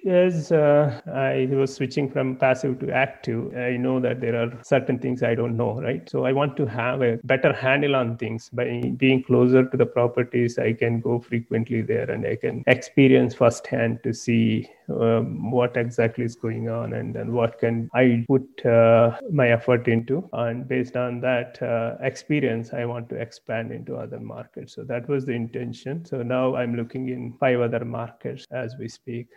as 0.05 0.51
uh, 0.51 1.01
I 1.13 1.47
was 1.51 1.73
switching 1.73 2.09
from 2.09 2.35
passive 2.35 2.79
to 2.79 2.91
active, 2.91 3.55
I 3.55 3.77
know 3.77 3.99
that 3.99 4.21
there 4.21 4.35
are 4.35 4.51
certain 4.63 4.99
things 4.99 5.23
I 5.23 5.35
don't 5.35 5.57
know, 5.57 5.81
right? 5.81 6.09
So 6.09 6.25
I 6.25 6.33
want 6.33 6.57
to 6.57 6.65
have 6.65 7.01
a 7.01 7.17
better 7.23 7.53
handle 7.53 7.95
on 7.95 8.17
things 8.17 8.49
by 8.49 8.93
being 8.97 9.23
closer 9.23 9.65
to 9.65 9.77
the 9.77 9.85
properties. 9.85 10.57
I 10.57 10.73
can 10.73 10.99
go 10.99 11.19
frequently 11.19 11.81
there 11.81 12.09
and 12.09 12.25
I 12.25 12.35
can 12.35 12.63
experience 12.67 13.33
firsthand 13.33 13.99
to 14.03 14.13
see 14.13 14.69
um, 14.89 15.51
what 15.51 15.77
exactly 15.77 16.25
is 16.25 16.35
going 16.35 16.69
on 16.69 16.93
and 16.93 17.15
then 17.15 17.31
what 17.31 17.59
can 17.59 17.89
I 17.93 18.25
put 18.27 18.65
uh, 18.65 19.17
my 19.31 19.49
effort 19.49 19.87
into. 19.87 20.29
And 20.33 20.67
based 20.67 20.97
on 20.97 21.21
that 21.21 21.61
uh, 21.61 21.95
experience, 22.01 22.73
I 22.73 22.85
want 22.85 23.09
to 23.09 23.15
expand 23.15 23.71
into 23.71 23.95
other 23.95 24.19
markets. 24.19 24.73
So 24.75 24.83
that 24.83 25.07
was 25.07 25.25
the 25.25 25.33
intention. 25.33 26.05
So 26.05 26.21
now 26.21 26.55
I'm 26.55 26.75
looking 26.75 27.09
in 27.09 27.33
five 27.39 27.61
other 27.61 27.85
markets 27.85 28.45
as 28.51 28.75
we 28.77 28.87
speak. 28.89 29.27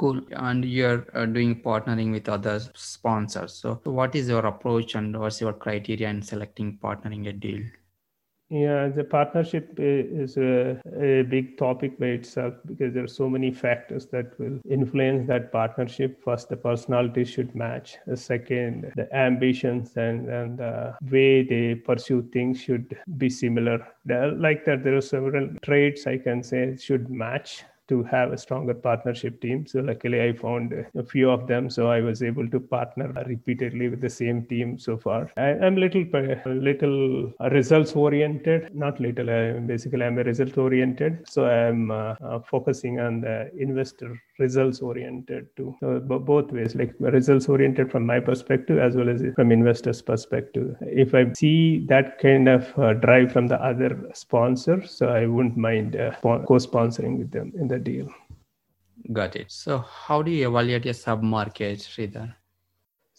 Cool. 0.00 0.22
And 0.30 0.64
you're 0.64 1.06
uh, 1.12 1.26
doing 1.26 1.60
partnering 1.60 2.10
with 2.10 2.26
other 2.26 2.58
sponsors. 2.74 3.52
So, 3.52 3.82
what 3.84 4.14
is 4.14 4.30
your 4.30 4.46
approach 4.46 4.94
and 4.94 5.20
what's 5.20 5.42
your 5.42 5.52
criteria 5.52 6.08
in 6.08 6.22
selecting 6.22 6.78
partnering 6.82 7.28
a 7.28 7.34
deal? 7.34 7.60
Yeah, 8.48 8.88
the 8.88 9.04
partnership 9.04 9.74
is 9.76 10.38
a, 10.38 10.80
a, 10.98 11.22
big 11.22 11.58
topic 11.58 12.00
by 12.00 12.06
itself 12.06 12.54
because 12.66 12.94
there 12.94 13.04
are 13.04 13.14
so 13.20 13.28
many 13.28 13.52
factors 13.52 14.06
that 14.06 14.36
will 14.40 14.58
influence 14.68 15.28
that 15.28 15.52
partnership. 15.52 16.20
First, 16.24 16.48
the 16.48 16.56
personality 16.56 17.24
should 17.26 17.54
match. 17.54 17.98
The 18.06 18.16
second, 18.16 18.92
the 18.96 19.14
ambitions 19.14 19.96
and, 19.98 20.28
and 20.30 20.58
the 20.58 20.96
way 21.12 21.44
they 21.44 21.74
pursue 21.74 22.22
things 22.32 22.58
should 22.60 22.98
be 23.18 23.28
similar. 23.28 23.86
Like 24.08 24.64
that, 24.64 24.82
there 24.82 24.96
are 24.96 25.02
several 25.02 25.50
traits 25.62 26.06
I 26.06 26.16
can 26.16 26.42
say 26.42 26.76
should 26.76 27.10
match 27.10 27.64
to 27.90 28.02
have 28.04 28.32
a 28.32 28.38
stronger 28.38 28.74
partnership 28.74 29.40
team. 29.40 29.66
So 29.66 29.80
luckily, 29.80 30.22
I 30.22 30.32
found 30.32 30.72
a 30.96 31.04
few 31.04 31.30
of 31.30 31.46
them. 31.46 31.68
So 31.68 31.88
I 31.88 32.00
was 32.00 32.22
able 32.22 32.48
to 32.48 32.60
partner 32.60 33.12
repeatedly 33.26 33.88
with 33.88 34.00
the 34.00 34.10
same 34.10 34.46
team 34.46 34.78
so 34.78 34.96
far. 34.96 35.30
I, 35.36 35.50
am 35.68 35.76
little 35.76 36.04
little 36.46 37.32
results 37.50 37.92
oriented, 37.92 38.74
not 38.74 39.00
little. 39.00 39.30
I, 39.30 39.52
basically, 39.72 40.04
I'm 40.04 40.18
a 40.18 40.24
result 40.24 40.56
oriented. 40.56 41.28
So 41.28 41.46
I'm 41.46 41.90
uh, 41.90 42.14
uh, 42.30 42.38
focusing 42.40 43.00
on 43.00 43.20
the 43.20 43.50
investor 43.58 44.18
results 44.38 44.80
oriented 44.80 45.48
too. 45.56 45.74
So 45.80 46.00
both 46.00 46.50
ways, 46.50 46.74
like 46.74 46.94
results 46.98 47.48
oriented 47.48 47.90
from 47.90 48.06
my 48.06 48.20
perspective 48.20 48.78
as 48.78 48.96
well 48.96 49.08
as 49.08 49.22
from 49.34 49.52
investors' 49.52 50.02
perspective. 50.02 50.76
If 50.80 51.14
I 51.14 51.32
see 51.32 51.84
that 51.88 52.18
kind 52.18 52.48
of 52.48 52.78
uh, 52.78 52.94
drive 52.94 53.32
from 53.32 53.46
the 53.48 53.60
other 53.62 53.90
sponsor, 54.14 54.84
so 54.86 55.08
I 55.08 55.26
wouldn't 55.26 55.56
mind 55.56 55.96
uh, 55.96 56.12
co-sponsoring 56.22 57.18
with 57.18 57.30
them 57.30 57.52
in 57.60 57.68
the 57.68 57.78
deal. 57.80 58.08
Got 59.12 59.36
it. 59.36 59.50
So, 59.50 59.78
how 59.78 60.22
do 60.22 60.30
you 60.30 60.48
evaluate 60.48 60.86
a 60.86 60.94
sub 60.94 61.22
market, 61.22 61.78
Sridhar? 61.78 62.34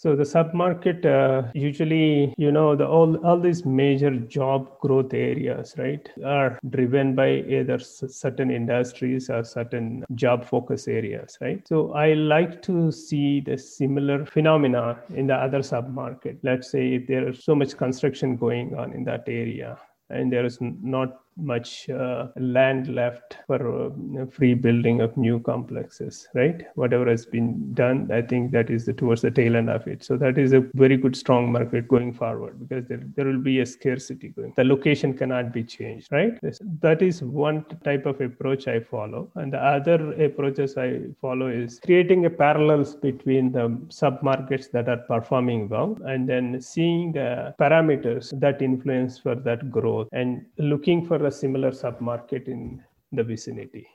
So 0.01 0.15
the 0.15 0.25
sub-market 0.25 1.06
uh, 1.06 1.44
usually, 1.53 2.34
you 2.36 2.51
know, 2.51 2.75
the 2.75 2.88
all 2.88 3.18
all 3.18 3.39
these 3.39 3.68
major 3.68 4.10
job 4.10 4.80
growth 4.80 5.13
areas, 5.13 5.75
right, 5.77 6.10
are 6.25 6.58
driven 6.72 7.13
by 7.13 7.44
either 7.58 7.77
certain 7.77 8.50
industries 8.50 9.30
or 9.30 9.44
certain 9.44 10.03
job 10.15 10.44
focus 10.44 10.88
areas, 10.88 11.38
right. 11.39 11.62
So 11.68 11.94
I 11.94 12.13
like 12.13 12.63
to 12.63 12.91
see 12.91 13.41
the 13.41 13.60
similar 13.60 14.25
phenomena 14.25 14.98
in 15.13 15.27
the 15.27 15.36
other 15.36 15.62
sub-market. 15.62 16.39
Let's 16.41 16.72
say 16.72 16.96
if 16.96 17.06
there 17.06 17.30
is 17.30 17.44
so 17.44 17.53
much 17.53 17.77
construction 17.77 18.38
going 18.38 18.74
on 18.74 18.94
in 18.94 19.03
that 19.03 19.25
area, 19.27 19.77
and 20.10 20.34
there 20.34 20.46
is 20.46 20.58
not 20.60 21.20
much 21.38 21.90
uh, 21.90 22.28
land 22.38 22.94
left 22.94 23.38
for 23.48 23.60
uh, 23.88 24.26
free 24.28 24.54
building 24.54 25.02
of 25.02 25.16
new 25.18 25.40
complexes 25.40 26.28
right? 26.34 26.66
Whatever 26.76 27.10
has 27.10 27.26
been 27.26 27.74
done 27.74 28.10
i 28.12 28.22
think 28.22 28.52
that 28.52 28.70
is 28.70 28.86
the, 28.86 28.94
towards 28.94 29.22
the 29.22 29.32
tail 29.32 29.56
end 29.56 29.70
of 29.70 29.88
it. 29.88 30.04
So 30.04 30.18
that 30.18 30.38
is 30.38 30.54
a 30.54 30.62
very 30.74 30.98
good 30.98 31.16
strong 31.16 31.52
market 31.52 31.88
going 31.88 32.14
forward 32.14 32.60
because 32.60 32.86
there, 32.88 33.02
there 33.16 33.26
will 33.26 33.40
be 33.40 33.60
a 33.60 33.66
scarcity 33.66 34.30
going. 34.30 34.54
The 34.56 34.64
location 34.64 35.18
cannot 35.18 35.54
be 35.54 35.64
changed 35.64 36.12
right? 36.12 36.38
That 36.82 37.02
is 37.02 37.22
one 37.22 37.66
type 37.84 38.06
of 38.06 38.20
approach 38.22 38.68
i 38.68 38.80
follow. 38.80 39.32
And 39.36 39.54
the 39.54 39.60
other 39.60 40.14
approaches 40.24 40.78
i 40.78 41.02
follow 41.22 41.48
is 41.48 41.80
creating 41.80 42.26
a 42.26 42.30
parallels 42.30 42.96
between 42.96 43.52
the 43.52 43.80
sub 43.90 44.22
markets 44.22 44.68
that 44.70 44.90
are 44.90 44.98
performing 44.98 45.70
well 45.70 45.98
and 46.06 46.28
then 46.28 46.62
seeing 46.62 47.12
the 47.14 47.54
parameters 47.60 48.38
that 48.40 48.62
influence 48.62 49.18
for 49.18 49.36
that 49.36 49.72
growth 49.72 50.08
and 50.12 50.46
looking 50.58 51.06
for 51.06 51.18
a 51.25 51.32
similar 51.32 51.72
submarket 51.72 52.48
in 52.48 52.84
the 53.12 53.24
vicinity. 53.24 53.88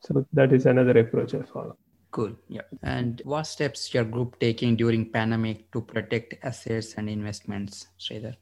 So 0.00 0.26
that 0.32 0.52
is 0.52 0.66
another 0.66 0.98
approach 0.98 1.34
I 1.34 1.42
follow. 1.42 1.76
Cool. 2.10 2.32
Yeah. 2.48 2.62
And 2.82 3.20
what 3.24 3.44
steps 3.44 3.92
your 3.92 4.04
group 4.04 4.38
taking 4.38 4.76
during 4.76 5.10
pandemic 5.10 5.70
to 5.72 5.80
protect 5.82 6.36
assets 6.42 6.94
and 6.96 7.08
investments, 7.08 7.88
Sridhar? 7.98 8.36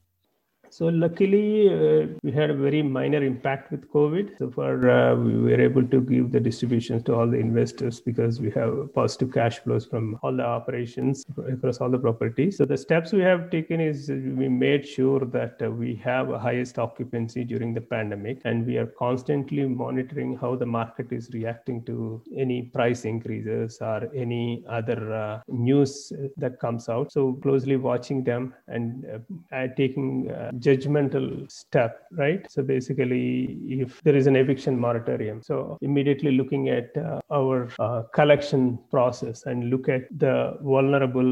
So 0.77 0.87
luckily, 0.87 1.69
uh, 1.73 2.09
we 2.25 2.33
had 2.33 2.51
a 2.51 2.55
very 2.55 2.83
minor 2.83 3.23
impact 3.23 3.71
with 3.71 3.89
COVID. 3.93 4.37
So 4.41 4.51
far, 4.51 4.91
uh, 4.91 5.15
we 5.15 5.37
were 5.37 5.61
able 5.61 5.87
to 5.87 6.01
give 6.01 6.33
the 6.33 6.41
distributions 6.41 7.05
to 7.05 7.15
all 7.15 7.29
the 7.29 7.39
investors 7.39 8.01
because 8.01 8.41
we 8.41 8.51
have 8.51 8.93
positive 8.93 9.33
cash 9.33 9.61
flows 9.61 9.87
from 9.87 10.19
all 10.25 10.37
the 10.37 10.43
operations 10.43 11.25
across 11.49 11.81
all 11.81 11.91
the 11.91 11.99
properties. 11.99 12.57
So 12.57 12.65
the 12.65 12.77
steps 12.77 13.13
we 13.13 13.21
have 13.21 13.51
taken 13.51 13.81
is 13.81 14.09
we 14.09 14.49
made 14.49 14.85
sure 14.85 15.21
that 15.27 15.63
uh, 15.63 15.71
we 15.71 15.95
have 16.03 16.31
a 16.31 16.41
highest 16.41 16.81
occupancy 16.81 17.45
during 17.45 17.73
the 17.73 17.81
pandemic, 17.81 18.41
and 18.45 18.67
we 18.67 18.77
are 18.77 18.87
constantly 18.87 19.65
monitoring 19.69 20.37
how 20.37 20.57
the 20.57 20.67
market 20.67 21.13
is 21.13 21.31
reacting 21.33 21.85
to 21.85 22.21
any 22.37 22.63
price 22.63 23.05
increases 23.05 23.79
or 23.81 24.11
any 24.13 24.65
other 24.69 25.15
uh, 25.15 25.41
news 25.47 26.13
that 26.37 26.59
comes 26.59 26.89
out. 26.89 27.13
So 27.13 27.35
closely 27.35 27.77
watching 27.77 28.25
them 28.25 28.55
and 28.67 29.07
uh, 29.53 29.69
taking 29.77 30.33
uh, 30.33 30.51
judgmental 30.67 31.51
step, 31.51 31.93
right? 32.13 32.47
So 32.51 32.63
basically, 32.63 33.59
if 33.83 34.01
there 34.03 34.17
is 34.17 34.27
an 34.27 34.37
eviction 34.37 34.79
moratorium, 34.79 35.43
so 35.43 35.79
immediately 35.83 36.33
looking 36.33 36.69
at 36.69 36.97
uh, 36.97 37.21
our 37.31 37.69
uh, 37.79 38.03
collection 38.19 38.79
process 38.91 39.45
and 39.47 39.71
look 39.71 39.89
at 39.89 40.03
the 40.19 40.57
vulnerable 40.63 41.31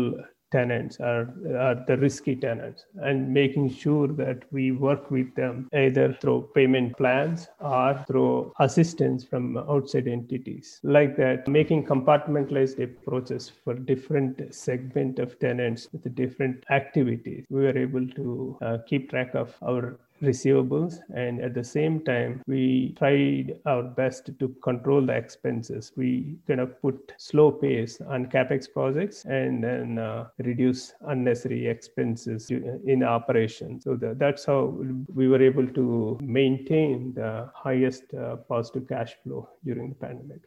tenants 0.53 1.01
are, 1.01 1.29
are 1.57 1.83
the 1.87 1.97
risky 1.97 2.37
tenants 2.37 2.85
and 3.03 3.33
making 3.33 3.71
sure 3.73 4.07
that 4.07 4.45
we 4.53 4.71
work 4.71 5.11
with 5.11 5.35
them 5.35 5.69
either 5.75 6.13
through 6.21 6.49
payment 6.55 6.97
plans 6.97 7.49
or 7.61 8.05
through 8.07 8.53
assistance 8.61 9.25
from 9.25 9.57
outside 9.57 10.07
entities. 10.07 10.79
Like 10.83 11.17
that 11.17 11.49
making 11.49 11.87
compartmentalized 11.87 12.83
approaches 12.83 13.51
for 13.65 13.75
different 13.75 14.55
segment 14.55 15.19
of 15.19 15.39
tenants 15.39 15.89
with 15.93 16.15
different 16.15 16.65
activities 16.71 17.45
we 17.49 17.63
were 17.63 17.79
able 17.79 18.07
to 18.09 18.59
uh, 18.63 18.79
keep 18.87 19.11
track 19.11 19.35
of 19.35 19.55
our 19.63 19.99
receivables 20.23 20.99
and 21.15 21.41
at 21.41 21.55
the 21.55 21.65
same 21.65 22.05
time 22.05 22.41
we 22.47 22.95
tried 22.99 23.59
our 23.67 23.83
best 23.83 24.31
to 24.39 24.49
control 24.63 25.05
the 25.05 25.13
expenses 25.13 25.93
we 25.97 26.37
kind 26.47 26.61
of 26.61 26.81
put 26.81 27.13
slow 27.19 27.51
pace 27.51 28.01
on 28.09 28.27
capex 28.27 28.73
projects 28.73 29.25
and 29.25 29.65
then 29.65 29.99
uh, 29.99 30.27
reduce 30.39 30.93
unnecessary 31.09 31.67
expenses 31.67 32.51
in 32.51 33.03
operation 33.03 33.81
so 33.81 33.97
the, 33.97 34.15
that's 34.15 34.45
how 34.45 34.75
we 35.15 35.29
were 35.29 35.43
able 35.43 35.67
to 35.67 36.19
maintain 36.23 37.13
the 37.15 37.51
highest 37.55 38.05
uh, 38.15 38.37
positive 38.49 38.89
cash 38.89 39.15
flow 39.23 39.49
during 39.65 39.89
the 39.89 39.95
pandemic 39.95 40.43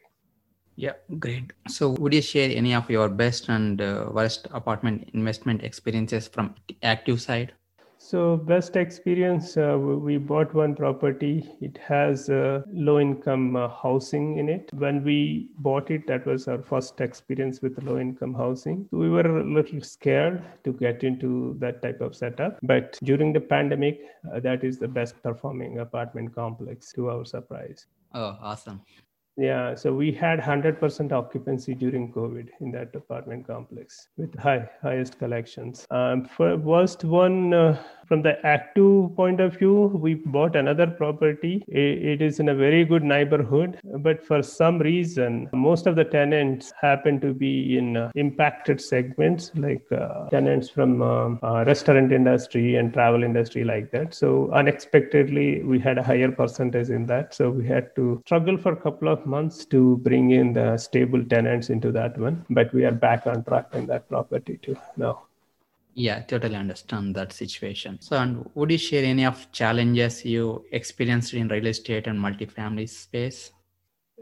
yeah, 0.77 0.91
great. 1.19 1.53
So, 1.69 1.91
would 1.91 2.13
you 2.13 2.21
share 2.21 2.49
any 2.53 2.73
of 2.73 2.89
your 2.89 3.07
best 3.07 3.47
and 3.47 3.81
uh, 3.81 4.09
worst 4.11 4.47
apartment 4.51 5.09
investment 5.13 5.63
experiences 5.63 6.27
from 6.27 6.53
active 6.83 7.21
side? 7.21 7.53
So 8.07 8.37
best 8.37 8.75
experience, 8.75 9.57
uh, 9.57 9.79
we 9.79 10.17
bought 10.17 10.53
one 10.53 10.75
property. 10.75 11.49
It 11.59 11.79
has 11.79 12.29
uh, 12.29 12.61
low 12.71 12.99
income 12.99 13.55
uh, 13.55 13.67
housing 13.67 14.37
in 14.37 14.47
it. 14.47 14.69
When 14.73 15.03
we 15.03 15.49
bought 15.57 15.89
it, 15.89 16.05
that 16.05 16.23
was 16.27 16.47
our 16.47 16.61
first 16.61 17.01
experience 17.01 17.63
with 17.63 17.81
low 17.81 17.97
income 17.97 18.35
housing. 18.35 18.87
We 18.91 19.09
were 19.09 19.39
a 19.39 19.43
little 19.43 19.81
scared 19.81 20.43
to 20.65 20.73
get 20.73 21.03
into 21.03 21.55
that 21.57 21.81
type 21.81 21.99
of 21.99 22.15
setup. 22.15 22.59
But 22.61 22.99
during 23.01 23.33
the 23.33 23.41
pandemic, 23.41 24.01
uh, 24.31 24.39
that 24.41 24.63
is 24.63 24.77
the 24.77 24.87
best 24.87 25.23
performing 25.23 25.79
apartment 25.79 26.35
complex 26.35 26.93
to 26.93 27.09
our 27.09 27.25
surprise. 27.25 27.87
Oh, 28.13 28.37
awesome. 28.39 28.81
Yeah, 29.37 29.75
so 29.75 29.93
we 29.93 30.13
had 30.13 30.39
100% 30.39 31.11
occupancy 31.11 31.75
during 31.75 32.13
COVID 32.13 32.47
in 32.61 32.71
that 32.71 32.95
apartment 32.95 33.45
complex 33.45 34.07
with 34.15 34.33
high 34.39 34.69
highest 34.81 35.19
collections. 35.19 35.85
Um, 35.91 36.23
for 36.23 36.55
worst 36.55 37.03
one, 37.03 37.53
uh, 37.53 37.83
from 38.07 38.21
the 38.21 38.45
active 38.45 39.15
point 39.15 39.39
of 39.39 39.57
view, 39.57 39.87
we 40.05 40.15
bought 40.15 40.55
another 40.55 40.87
property. 40.87 41.63
It 41.67 42.21
is 42.21 42.39
in 42.39 42.49
a 42.49 42.55
very 42.55 42.85
good 42.85 43.03
neighborhood, 43.03 43.79
but 43.83 44.23
for 44.23 44.41
some 44.41 44.79
reason, 44.79 45.49
most 45.53 45.87
of 45.87 45.95
the 45.95 46.03
tenants 46.03 46.73
happen 46.79 47.19
to 47.21 47.33
be 47.33 47.77
in 47.77 47.97
uh, 47.97 48.11
impacted 48.15 48.79
segments, 48.81 49.51
like 49.55 49.85
uh, 49.91 50.29
tenants 50.29 50.69
from 50.69 51.01
um, 51.01 51.39
uh, 51.43 51.63
restaurant 51.65 52.11
industry 52.11 52.75
and 52.75 52.93
travel 52.93 53.23
industry, 53.23 53.63
like 53.63 53.91
that. 53.91 54.13
So 54.13 54.51
unexpectedly, 54.51 55.63
we 55.63 55.79
had 55.79 55.97
a 55.97 56.03
higher 56.03 56.31
percentage 56.31 56.89
in 56.89 57.05
that. 57.07 57.33
So 57.33 57.49
we 57.49 57.65
had 57.67 57.95
to 57.95 58.21
struggle 58.25 58.57
for 58.57 58.73
a 58.73 58.77
couple 58.77 59.07
of 59.07 59.25
months 59.25 59.65
to 59.65 59.97
bring 59.97 60.31
in 60.31 60.53
the 60.53 60.77
stable 60.77 61.23
tenants 61.25 61.69
into 61.69 61.91
that 61.91 62.17
one, 62.17 62.45
but 62.49 62.73
we 62.73 62.85
are 62.85 62.91
back 62.91 63.27
on 63.27 63.43
track 63.43 63.67
in 63.73 63.85
that 63.87 64.07
property 64.09 64.57
too 64.61 64.77
now. 64.97 65.23
Yeah, 65.95 66.21
totally 66.21 66.55
understand 66.55 67.15
that 67.15 67.33
situation. 67.33 67.99
So, 67.99 68.17
and 68.17 68.45
would 68.53 68.69
you 68.69 68.77
share 68.77 69.03
any 69.03 69.25
of 69.25 69.51
challenges 69.51 70.23
you 70.23 70.63
experienced 70.71 71.33
in 71.33 71.47
real 71.47 71.65
estate 71.65 72.05
and 72.05 72.19
multifamily 72.19 72.87
space? 72.87 73.51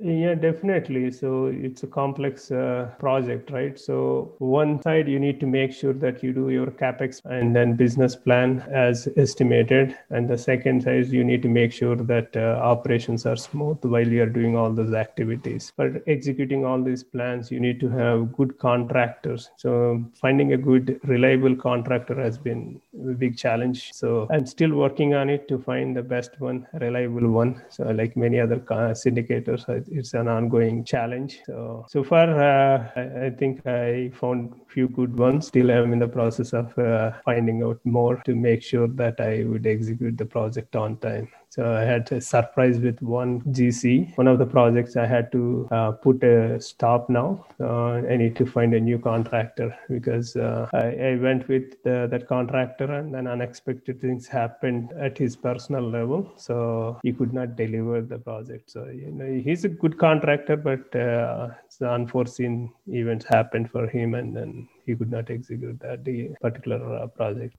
Yeah, 0.02 0.34
definitely. 0.34 1.12
So 1.12 1.46
it's 1.46 1.84
a 1.84 1.88
complex 1.88 2.50
uh, 2.50 2.90
project, 2.98 3.52
right? 3.52 3.80
So 3.80 4.34
one 4.40 4.82
side 4.82 5.08
you 5.08 5.20
need 5.20 5.40
to 5.40 5.46
make 5.46 5.72
sure 5.72 5.94
that 5.94 6.24
you 6.24 6.34
do 6.34 6.50
your 6.50 6.68
capex 6.68 7.22
and 7.26 7.56
then 7.56 7.76
business 7.76 8.16
plan 8.16 8.62
as 8.72 9.08
estimated, 9.18 9.96
and 10.10 10.28
the 10.28 10.38
second 10.38 10.82
side 10.82 11.08
you 11.10 11.24
need 11.24 11.44
to 11.44 11.48
make 11.48 11.72
sure 11.72 11.96
that 11.96 12.36
uh, 12.36 12.60
operations 12.64 13.28
are 13.28 13.36
smooth 13.36 13.78
while 13.84 14.08
you 14.08 14.24
are 14.24 14.34
doing 14.40 14.58
all 14.58 14.72
those 14.72 14.94
activities. 14.94 15.72
For 15.76 16.02
executing 16.08 16.66
all 16.66 16.82
these 16.82 17.04
plans, 17.04 17.52
you 17.52 17.60
need 17.60 17.80
to 17.82 17.90
have 17.90 18.34
good 18.34 18.58
contractors. 18.58 19.52
So 19.58 20.04
finding 20.16 20.54
a 20.54 20.58
good, 20.58 21.00
reliable 21.04 21.56
contractor 21.56 22.20
has 22.20 22.40
been 22.40 22.82
a 22.96 23.14
big 23.14 23.38
challenge. 23.38 23.94
So 23.94 24.28
I'm 24.32 24.48
still 24.48 24.74
working 24.74 25.14
on 25.14 25.30
it 25.30 25.48
to 25.50 25.60
find 25.60 25.96
the 25.96 26.02
best 26.02 26.40
one, 26.40 26.68
reliable 26.74 27.30
one. 27.30 27.62
So 27.70 27.84
like 27.84 28.18
many 28.18 28.40
other 28.40 28.58
syndicators 28.58 29.83
it's 29.92 30.13
an 30.13 30.28
ongoing 30.28 30.84
challenge. 30.84 31.42
So 31.46 31.86
so 31.88 32.04
far, 32.04 32.28
uh, 32.40 32.90
I, 32.96 33.25
I, 33.25 33.30
think 33.30 33.66
I 33.68 34.10
found 34.13 34.54
few 34.68 34.88
good 34.88 35.18
ones. 35.18 35.48
Still, 35.48 35.72
I'm 35.72 35.94
in 35.94 36.00
the 36.00 36.08
process 36.08 36.54
of 36.54 36.78
uh, 36.78 37.12
finding 37.25 37.63
out 37.63 37.80
more 37.84 38.22
to 38.25 38.36
make 38.36 38.62
sure 38.63 38.88
that 38.88 39.20
I 39.20 39.44
would 39.44 39.66
execute 39.66 40.18
the 40.18 40.25
project 40.25 40.75
on 40.75 40.98
time. 40.98 41.30
So 41.54 41.72
I 41.72 41.82
had 41.82 42.12
a 42.12 42.20
surprise 42.20 42.80
with 42.80 43.00
one 43.04 43.42
GC. 43.42 44.18
One 44.18 44.28
of 44.28 44.40
the 44.40 44.46
projects 44.48 44.96
I 44.96 45.06
had 45.06 45.32
to 45.34 45.68
uh, 45.70 45.92
put 45.92 46.24
a 46.24 46.60
stop 46.60 47.12
now. 47.12 47.46
Uh, 47.60 48.02
I 48.14 48.18
need 48.18 48.36
to 48.38 48.46
find 48.48 48.74
a 48.74 48.80
new 48.80 48.98
contractor 48.98 49.78
because 49.88 50.36
uh, 50.36 50.68
I, 50.74 51.10
I, 51.10 51.16
went 51.18 51.48
with 51.48 51.84
the, 51.84 52.08
that 52.10 52.28
contractor 52.28 52.86
and 52.86 53.14
then 53.14 53.28
unexpected 53.28 54.02
things 54.02 54.28
happened 54.28 54.94
at 55.00 55.16
his 55.16 55.36
personal 55.36 55.88
level. 55.88 56.34
So 56.38 57.00
he 57.04 57.14
could 57.14 57.34
not 57.34 57.56
deliver 57.56 58.02
the 58.02 58.18
project. 58.18 58.72
So 58.72 58.86
you 58.86 59.12
know 59.12 59.40
he's 59.46 59.64
a 59.64 59.70
good 59.70 60.00
contractor, 60.00 60.56
but 60.58 60.96
uh, 60.96 61.50
unforeseen 61.86 62.74
events 62.88 63.26
happened 63.26 63.70
for 63.70 63.86
him, 63.86 64.16
and 64.16 64.36
then 64.36 64.68
he 64.88 64.96
could 64.96 65.12
not 65.12 65.30
execute 65.30 65.80
that 65.82 66.04
particular 66.42 66.96
uh, 66.96 67.06
project. 67.08 67.56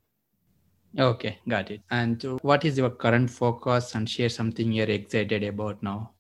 Okay, 0.98 1.38
got 1.48 1.70
it. 1.70 1.82
And 1.90 2.20
what 2.42 2.64
is 2.64 2.76
your 2.78 2.90
current 2.90 3.30
focus 3.30 3.94
and 3.94 4.10
share 4.10 4.28
something 4.28 4.72
you're 4.72 4.90
excited 4.90 5.44
about 5.44 5.80
now? 5.84 6.14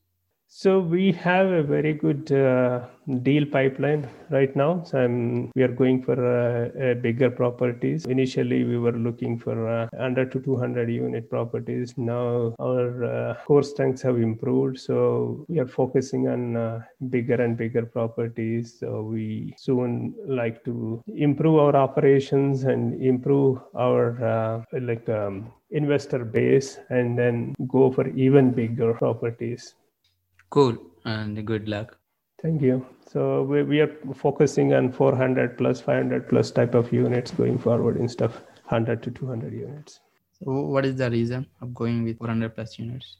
So 0.56 0.78
we 0.78 1.10
have 1.10 1.48
a 1.48 1.64
very 1.64 1.94
good 1.94 2.30
uh, 2.30 2.86
deal 3.22 3.44
pipeline 3.44 4.08
right 4.30 4.54
now. 4.54 4.84
So 4.84 4.98
I'm, 4.98 5.50
we 5.56 5.64
are 5.64 5.74
going 5.80 6.00
for 6.00 6.14
uh, 6.14 6.94
bigger 6.94 7.28
properties. 7.28 8.06
Initially, 8.06 8.62
we 8.62 8.78
were 8.78 8.92
looking 8.92 9.36
for 9.36 9.68
uh, 9.68 9.88
under 9.98 10.24
to 10.24 10.38
200 10.40 10.88
unit 10.88 11.28
properties. 11.28 11.92
Now 11.96 12.54
our 12.60 13.04
uh, 13.04 13.34
core 13.44 13.64
strengths 13.64 14.02
have 14.02 14.18
improved. 14.18 14.78
So 14.78 15.44
we 15.48 15.58
are 15.58 15.66
focusing 15.66 16.28
on 16.28 16.56
uh, 16.56 16.82
bigger 17.10 17.42
and 17.42 17.56
bigger 17.56 17.84
properties. 17.84 18.78
So 18.78 19.02
we 19.02 19.54
soon 19.58 20.14
like 20.24 20.64
to 20.66 21.02
improve 21.16 21.58
our 21.58 21.74
operations 21.74 22.62
and 22.62 23.02
improve 23.02 23.58
our 23.74 24.24
uh, 24.24 24.78
like 24.80 25.08
um, 25.08 25.52
investor 25.72 26.24
base 26.24 26.78
and 26.90 27.18
then 27.18 27.56
go 27.66 27.90
for 27.90 28.06
even 28.10 28.52
bigger 28.52 28.94
properties. 28.94 29.74
Cool 30.54 30.78
and 31.04 31.44
good 31.44 31.68
luck. 31.68 31.98
Thank 32.40 32.62
you. 32.62 32.86
So 33.10 33.42
we, 33.42 33.64
we 33.64 33.80
are 33.80 33.92
focusing 34.14 34.72
on 34.72 34.92
400 34.92 35.58
plus 35.58 35.80
500 35.80 36.28
plus 36.28 36.52
type 36.52 36.76
of 36.76 36.92
units 36.92 37.32
going 37.32 37.58
forward 37.58 37.96
instead 37.96 38.26
of 38.26 38.34
100 38.66 39.02
to 39.02 39.10
200 39.10 39.52
units. 39.52 39.98
So 40.38 40.52
what 40.52 40.86
is 40.86 40.94
the 40.94 41.10
reason 41.10 41.46
of 41.60 41.74
going 41.74 42.04
with 42.04 42.18
400 42.18 42.54
plus 42.54 42.78
units? 42.78 43.16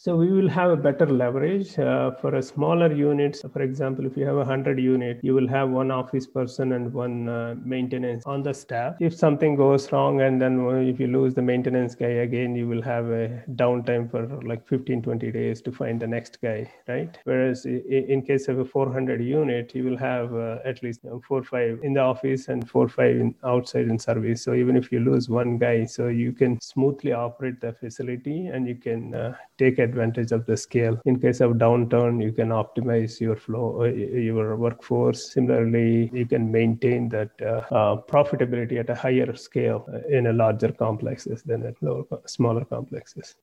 So 0.00 0.14
we 0.14 0.30
will 0.30 0.48
have 0.48 0.70
a 0.70 0.76
better 0.76 1.06
leverage 1.06 1.76
uh, 1.76 2.12
for 2.12 2.36
a 2.36 2.42
smaller 2.42 2.92
units. 2.92 3.42
For 3.52 3.62
example, 3.62 4.06
if 4.06 4.16
you 4.16 4.24
have 4.26 4.36
a 4.36 4.44
hundred 4.44 4.78
unit, 4.78 5.18
you 5.24 5.34
will 5.34 5.48
have 5.48 5.70
one 5.70 5.90
office 5.90 6.24
person 6.24 6.70
and 6.74 6.94
one 6.94 7.28
uh, 7.28 7.56
maintenance 7.64 8.24
on 8.24 8.44
the 8.44 8.54
staff. 8.54 8.94
If 9.00 9.12
something 9.12 9.56
goes 9.56 9.90
wrong 9.90 10.20
and 10.20 10.40
then 10.40 10.60
if 10.86 11.00
you 11.00 11.08
lose 11.08 11.34
the 11.34 11.42
maintenance 11.42 11.96
guy 11.96 12.22
again, 12.26 12.54
you 12.54 12.68
will 12.68 12.82
have 12.82 13.06
a 13.06 13.42
downtime 13.56 14.08
for 14.08 14.24
like 14.44 14.68
15, 14.68 15.02
20 15.02 15.32
days 15.32 15.60
to 15.62 15.72
find 15.72 15.98
the 15.98 16.06
next 16.06 16.40
guy, 16.40 16.70
right? 16.86 17.18
Whereas 17.24 17.66
in 17.66 18.22
case 18.22 18.46
of 18.46 18.60
a 18.60 18.64
400 18.64 19.20
unit, 19.20 19.74
you 19.74 19.82
will 19.82 19.96
have 19.96 20.32
uh, 20.32 20.58
at 20.64 20.80
least 20.80 21.00
you 21.02 21.10
know, 21.10 21.22
four, 21.26 21.42
five 21.42 21.80
in 21.82 21.94
the 21.94 22.02
office 22.02 22.46
and 22.46 22.70
four, 22.70 22.88
five 22.88 23.16
in 23.16 23.34
outside 23.42 23.88
in 23.88 23.98
service. 23.98 24.44
So 24.44 24.54
even 24.54 24.76
if 24.76 24.92
you 24.92 25.00
lose 25.00 25.28
one 25.28 25.58
guy, 25.58 25.86
so 25.86 26.06
you 26.06 26.30
can 26.30 26.60
smoothly 26.60 27.12
operate 27.12 27.60
the 27.60 27.72
facility 27.72 28.46
and 28.46 28.68
you 28.68 28.76
can 28.76 29.12
uh, 29.12 29.34
take 29.58 29.80
advantage 29.88 30.32
of 30.32 30.46
the 30.46 30.56
scale. 30.56 31.00
In 31.04 31.20
case 31.24 31.40
of 31.40 31.52
downturn, 31.64 32.22
you 32.22 32.32
can 32.32 32.50
optimize 32.62 33.20
your 33.20 33.36
flow, 33.36 33.66
uh, 33.82 33.86
your 34.30 34.56
workforce. 34.56 35.32
Similarly, 35.32 36.10
you 36.12 36.26
can 36.26 36.50
maintain 36.50 37.08
that 37.16 37.30
uh, 37.40 37.74
uh, 37.80 38.02
profitability 38.14 38.78
at 38.78 38.90
a 38.90 38.94
higher 38.94 39.34
scale 39.36 39.80
uh, 39.92 40.16
in 40.16 40.26
a 40.26 40.32
larger 40.32 40.72
complexes 40.72 41.42
than 41.42 41.66
at 41.66 41.82
lower, 41.82 42.04
smaller 42.26 42.64
complexes. 42.64 43.34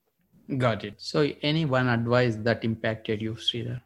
Got 0.57 0.83
it. 0.85 0.95
So, 0.97 1.27
any 1.41 1.65
one 1.65 1.87
advice 1.87 2.35
that 2.47 2.63
impacted 2.63 3.21
you, 3.21 3.33
Sridhar? 3.33 3.81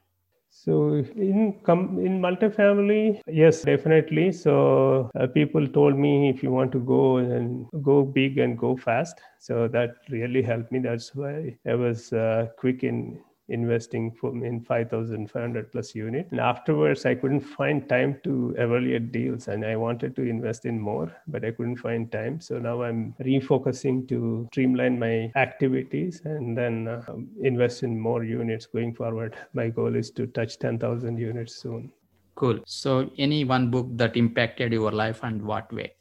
So 0.64 0.96
in 1.16 1.60
com- 1.64 2.00
in 2.06 2.20
multifamily, 2.22 3.22
yes, 3.28 3.62
definitely. 3.64 4.32
So 4.34 5.10
uh, 5.16 5.28
people 5.28 5.68
told 5.68 5.96
me 5.98 6.30
if 6.30 6.44
you 6.44 6.52
want 6.52 6.72
to 6.74 6.80
go 6.80 7.18
and 7.18 7.66
go 7.82 8.04
big 8.04 8.38
and 8.40 8.58
go 8.58 8.76
fast. 8.76 9.22
So 9.40 9.68
that 9.70 9.96
really 10.10 10.42
helped 10.42 10.72
me. 10.72 10.80
That's 10.80 11.16
why 11.16 11.58
I 11.66 11.76
was 11.76 12.12
uh, 12.12 12.48
quick 12.58 12.84
in 12.84 13.20
investing 13.50 14.16
in 14.24 14.62
5,500 14.62 15.72
plus 15.72 15.96
unit. 15.96 16.28
And 16.32 16.40
afterwards, 16.40 17.06
I 17.06 17.16
couldn't 17.16 17.42
find 17.42 17.88
time 17.88 18.20
to 18.24 18.56
evaluate 18.58 19.12
deals 19.12 19.48
and 19.48 19.66
I 19.66 19.76
wanted 19.76 20.16
to 20.16 20.22
invest 20.24 20.66
in 20.66 20.80
more, 20.80 21.12
but 21.28 21.44
I 21.46 21.52
couldn't 21.52 21.78
find 21.78 22.12
time. 22.12 22.40
So 22.42 22.60
now 22.60 22.84
I'm 22.84 23.16
refocusing 23.22 24.08
to 24.10 24.48
streamline 24.52 25.00
my 25.00 25.32
activities 25.36 26.22
and 26.26 26.58
then 26.58 26.88
uh, 26.88 27.04
invest 27.42 27.84
in 27.84 28.00
more 28.00 28.24
units 28.24 28.66
going 28.66 28.94
forward. 28.94 29.36
My 29.54 29.70
goal 29.70 29.96
is 29.96 30.12
to 30.12 30.28
touch 30.28 30.60
10,000 30.60 31.18
units 31.18 31.56
soon. 31.56 31.92
Cool. 32.36 32.60
So, 32.66 33.12
any 33.18 33.44
one 33.44 33.70
book 33.70 33.88
that 33.98 34.16
impacted 34.16 34.72
your 34.72 34.92
life 34.92 35.20
and 35.24 35.42
what 35.42 35.74
way? 35.74 35.92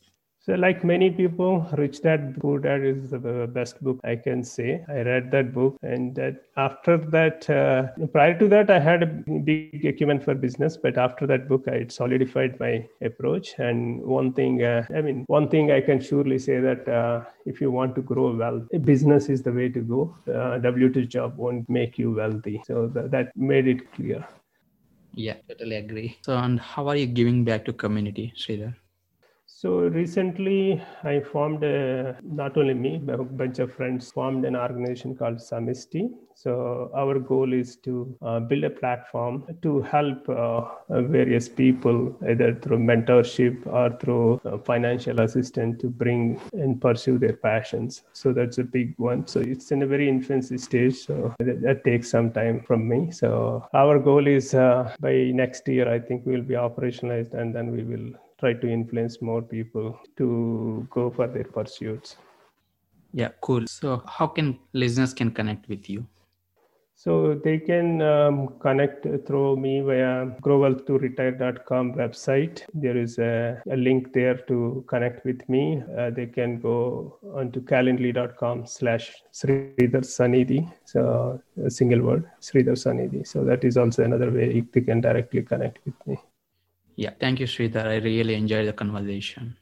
So, 0.48 0.54
like 0.54 0.82
many 0.82 1.11
people, 1.11 1.68
Rich 1.76 2.00
Dad 2.00 2.38
Poor 2.40 2.58
Dad 2.58 2.82
is 2.82 3.11
the 3.11 3.46
best 3.52 3.82
book 3.84 4.00
I 4.02 4.16
can 4.16 4.42
say. 4.42 4.82
I 4.88 5.02
read 5.02 5.30
that 5.30 5.52
book, 5.52 5.76
and 5.82 6.14
that 6.14 6.44
after 6.56 6.96
that, 6.96 7.50
uh, 7.50 8.06
prior 8.06 8.38
to 8.38 8.48
that, 8.48 8.70
I 8.70 8.78
had 8.78 9.02
a 9.02 9.06
big 9.40 9.84
acumen 9.84 10.20
for 10.20 10.34
business, 10.34 10.78
but 10.78 10.96
after 10.96 11.26
that 11.26 11.48
book, 11.50 11.68
I 11.68 11.84
solidified 11.88 12.58
my 12.58 12.88
approach. 13.02 13.58
And 13.58 14.00
one 14.00 14.32
thing, 14.32 14.62
uh, 14.62 14.87
I 14.88 15.02
mean, 15.02 15.26
one 15.26 15.50
thing 15.50 15.70
I 15.70 15.82
can 15.82 16.00
surely 16.00 16.38
say 16.38 16.61
that 16.61 16.88
uh, 16.88 17.24
if 17.44 17.61
you 17.61 17.70
want 17.70 17.94
to 17.96 18.00
grow 18.00 18.34
well, 18.34 18.66
business 18.84 19.28
is 19.28 19.42
the 19.42 19.52
way 19.52 19.68
to 19.68 19.80
go. 19.80 20.16
Uh, 20.34 20.56
W 20.61 20.90
two 20.90 21.04
job 21.04 21.37
won't 21.37 21.68
make 21.68 21.98
you 21.98 22.12
wealthy. 22.12 22.62
So 22.66 22.88
th- 22.88 23.11
that 23.11 23.37
made 23.37 23.68
it 23.68 23.92
clear. 23.92 24.26
Yeah, 25.12 25.34
totally 25.46 25.76
agree. 25.76 26.16
So, 26.22 26.38
and 26.38 26.58
how 26.58 26.88
are 26.88 26.96
you 26.96 27.04
giving 27.06 27.44
back 27.44 27.66
to 27.66 27.74
community, 27.74 28.32
Sridhar? 28.34 28.74
So 29.60 29.70
recently, 29.88 30.80
I 31.02 31.18
formed 31.18 31.64
a, 31.64 32.16
not 32.22 32.56
only 32.56 32.74
me, 32.74 33.00
but 33.02 33.18
a 33.18 33.24
bunch 33.24 33.58
of 33.58 33.74
friends 33.74 34.08
formed 34.08 34.44
an 34.44 34.54
organization 34.54 35.16
called 35.16 35.38
Samisti. 35.38 36.10
So 36.36 36.92
our 36.94 37.18
goal 37.18 37.52
is 37.52 37.74
to 37.78 38.16
uh, 38.22 38.38
build 38.38 38.62
a 38.62 38.70
platform 38.70 39.56
to 39.62 39.82
help 39.82 40.28
uh, 40.28 40.60
various 40.88 41.48
people, 41.48 42.16
either 42.30 42.54
through 42.54 42.78
mentorship 42.78 43.66
or 43.66 43.98
through 43.98 44.40
uh, 44.44 44.58
financial 44.58 45.18
assistance, 45.22 45.80
to 45.80 45.88
bring 45.88 46.40
and 46.52 46.80
pursue 46.80 47.18
their 47.18 47.36
passions. 47.36 48.04
So 48.12 48.32
that's 48.32 48.58
a 48.58 48.62
big 48.62 48.94
one. 48.96 49.26
So 49.26 49.40
it's 49.40 49.72
in 49.72 49.82
a 49.82 49.88
very 49.88 50.08
infancy 50.08 50.58
stage. 50.58 50.98
So 50.98 51.34
that, 51.40 51.62
that 51.62 51.82
takes 51.82 52.08
some 52.08 52.30
time 52.30 52.60
from 52.60 52.88
me. 52.88 53.10
So 53.10 53.66
our 53.74 53.98
goal 53.98 54.28
is 54.28 54.54
uh, 54.54 54.94
by 55.00 55.32
next 55.34 55.66
year, 55.66 55.92
I 55.92 55.98
think 55.98 56.26
we'll 56.26 56.42
be 56.42 56.54
operationalized, 56.54 57.34
and 57.34 57.52
then 57.52 57.72
we 57.72 57.82
will 57.82 58.12
try 58.38 58.53
to 58.53 58.68
influence 58.68 59.20
more 59.20 59.42
people 59.42 59.98
to 60.16 60.87
go 60.90 61.11
for 61.11 61.27
their 61.27 61.44
pursuits. 61.44 62.16
Yeah, 63.12 63.31
cool. 63.40 63.66
So 63.66 64.03
how 64.07 64.27
can 64.27 64.59
listeners 64.72 65.14
can 65.14 65.31
connect 65.31 65.68
with 65.68 65.88
you? 65.88 66.07
So 66.94 67.40
they 67.44 67.59
can 67.59 68.03
um, 68.03 68.59
connect 68.59 69.07
through 69.24 69.57
me 69.57 69.81
via 69.83 70.27
growwealth2retire.com 70.42 71.94
website. 71.94 72.62
There 72.74 72.96
is 72.96 73.20
a, 73.20 73.62
a, 73.70 73.77
link 73.77 74.12
there 74.12 74.35
to 74.48 74.85
connect 74.88 75.24
with 75.24 75.48
me. 75.48 75.81
Uh, 75.96 76.11
they 76.11 76.27
can 76.27 76.59
go 76.59 77.16
onto 77.37 77.61
calendly.com 77.61 78.66
slash 78.66 79.14
Sridhar 79.33 80.03
Sanidhi. 80.03 80.68
So 80.87 81.40
a 81.64 81.70
single 81.70 82.03
word, 82.03 82.29
Sridhar 82.40 82.77
Sanidhi. 82.85 83.24
So 83.24 83.44
that 83.44 83.62
is 83.62 83.77
also 83.77 84.03
another 84.03 84.33
way 84.33 84.64
they 84.72 84.81
can 84.81 85.01
directly 85.01 85.42
connect 85.42 85.79
with 85.87 85.94
me. 86.05 86.18
Yeah, 86.98 87.11
thank 87.20 87.38
you, 87.38 87.46
Sridhar. 87.46 87.87
I 87.87 87.98
really 87.98 88.34
enjoyed 88.34 88.66
the 88.66 88.72
conversation. 88.72 89.56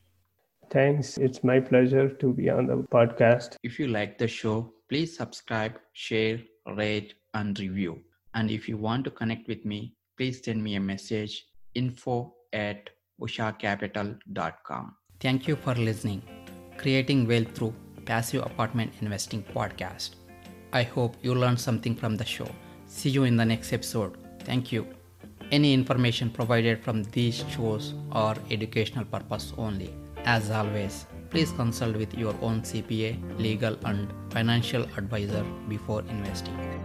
Thanks. 0.71 1.19
It's 1.19 1.45
my 1.45 1.61
pleasure 1.61 2.09
to 2.09 2.33
be 2.33 2.49
on 2.49 2.67
the 2.67 2.77
podcast. 2.77 3.57
If 3.63 3.79
you 3.79 3.89
like 3.89 4.17
the 4.17 4.27
show, 4.27 4.73
please 4.89 5.15
subscribe, 5.15 5.79
share, 5.93 6.41
rate, 6.79 7.13
and 7.35 7.59
review. 7.61 8.01
And 8.33 8.51
if 8.51 8.71
you 8.71 8.79
want 8.79 9.05
to 9.05 9.11
connect 9.11 9.49
with 9.49 9.67
me, 9.67 9.93
please 10.17 10.41
send 10.43 10.65
me 10.65 10.77
a 10.77 10.81
message 10.81 11.45
info 11.75 12.33
at 12.55 12.89
ushacapital.com. 13.21 14.97
Thank 15.21 15.47
you 15.47 15.57
for 15.57 15.75
listening. 15.75 16.23
Creating 16.79 17.29
Wealth 17.29 17.55
Through 17.55 17.75
Passive 18.07 18.47
Apartment 18.47 18.95
Investing 19.03 19.43
Podcast. 19.43 20.15
I 20.73 20.85
hope 20.85 21.17
you 21.21 21.35
learned 21.35 21.61
something 21.61 21.95
from 21.95 22.17
the 22.17 22.25
show. 22.25 22.49
See 22.87 23.11
you 23.11 23.25
in 23.25 23.37
the 23.37 23.45
next 23.45 23.75
episode. 23.75 24.17
Thank 24.41 24.73
you. 24.73 24.87
Any 25.53 25.73
information 25.73 26.31
provided 26.31 26.83
from 26.83 27.05
these 27.05 27.45
shows 27.55 27.95
are 28.11 28.37
educational 28.51 29.05
purpose 29.05 29.53
only. 29.57 29.95
As 30.25 30.51
always, 30.51 31.07
please 31.31 31.53
consult 31.53 31.95
with 31.97 32.15
your 32.15 32.35
own 32.43 32.63
CPA, 32.63 33.39
legal, 33.39 33.79
and 33.85 34.13
financial 34.31 34.83
advisor 34.97 35.45
before 35.69 36.03
investing. 36.09 36.76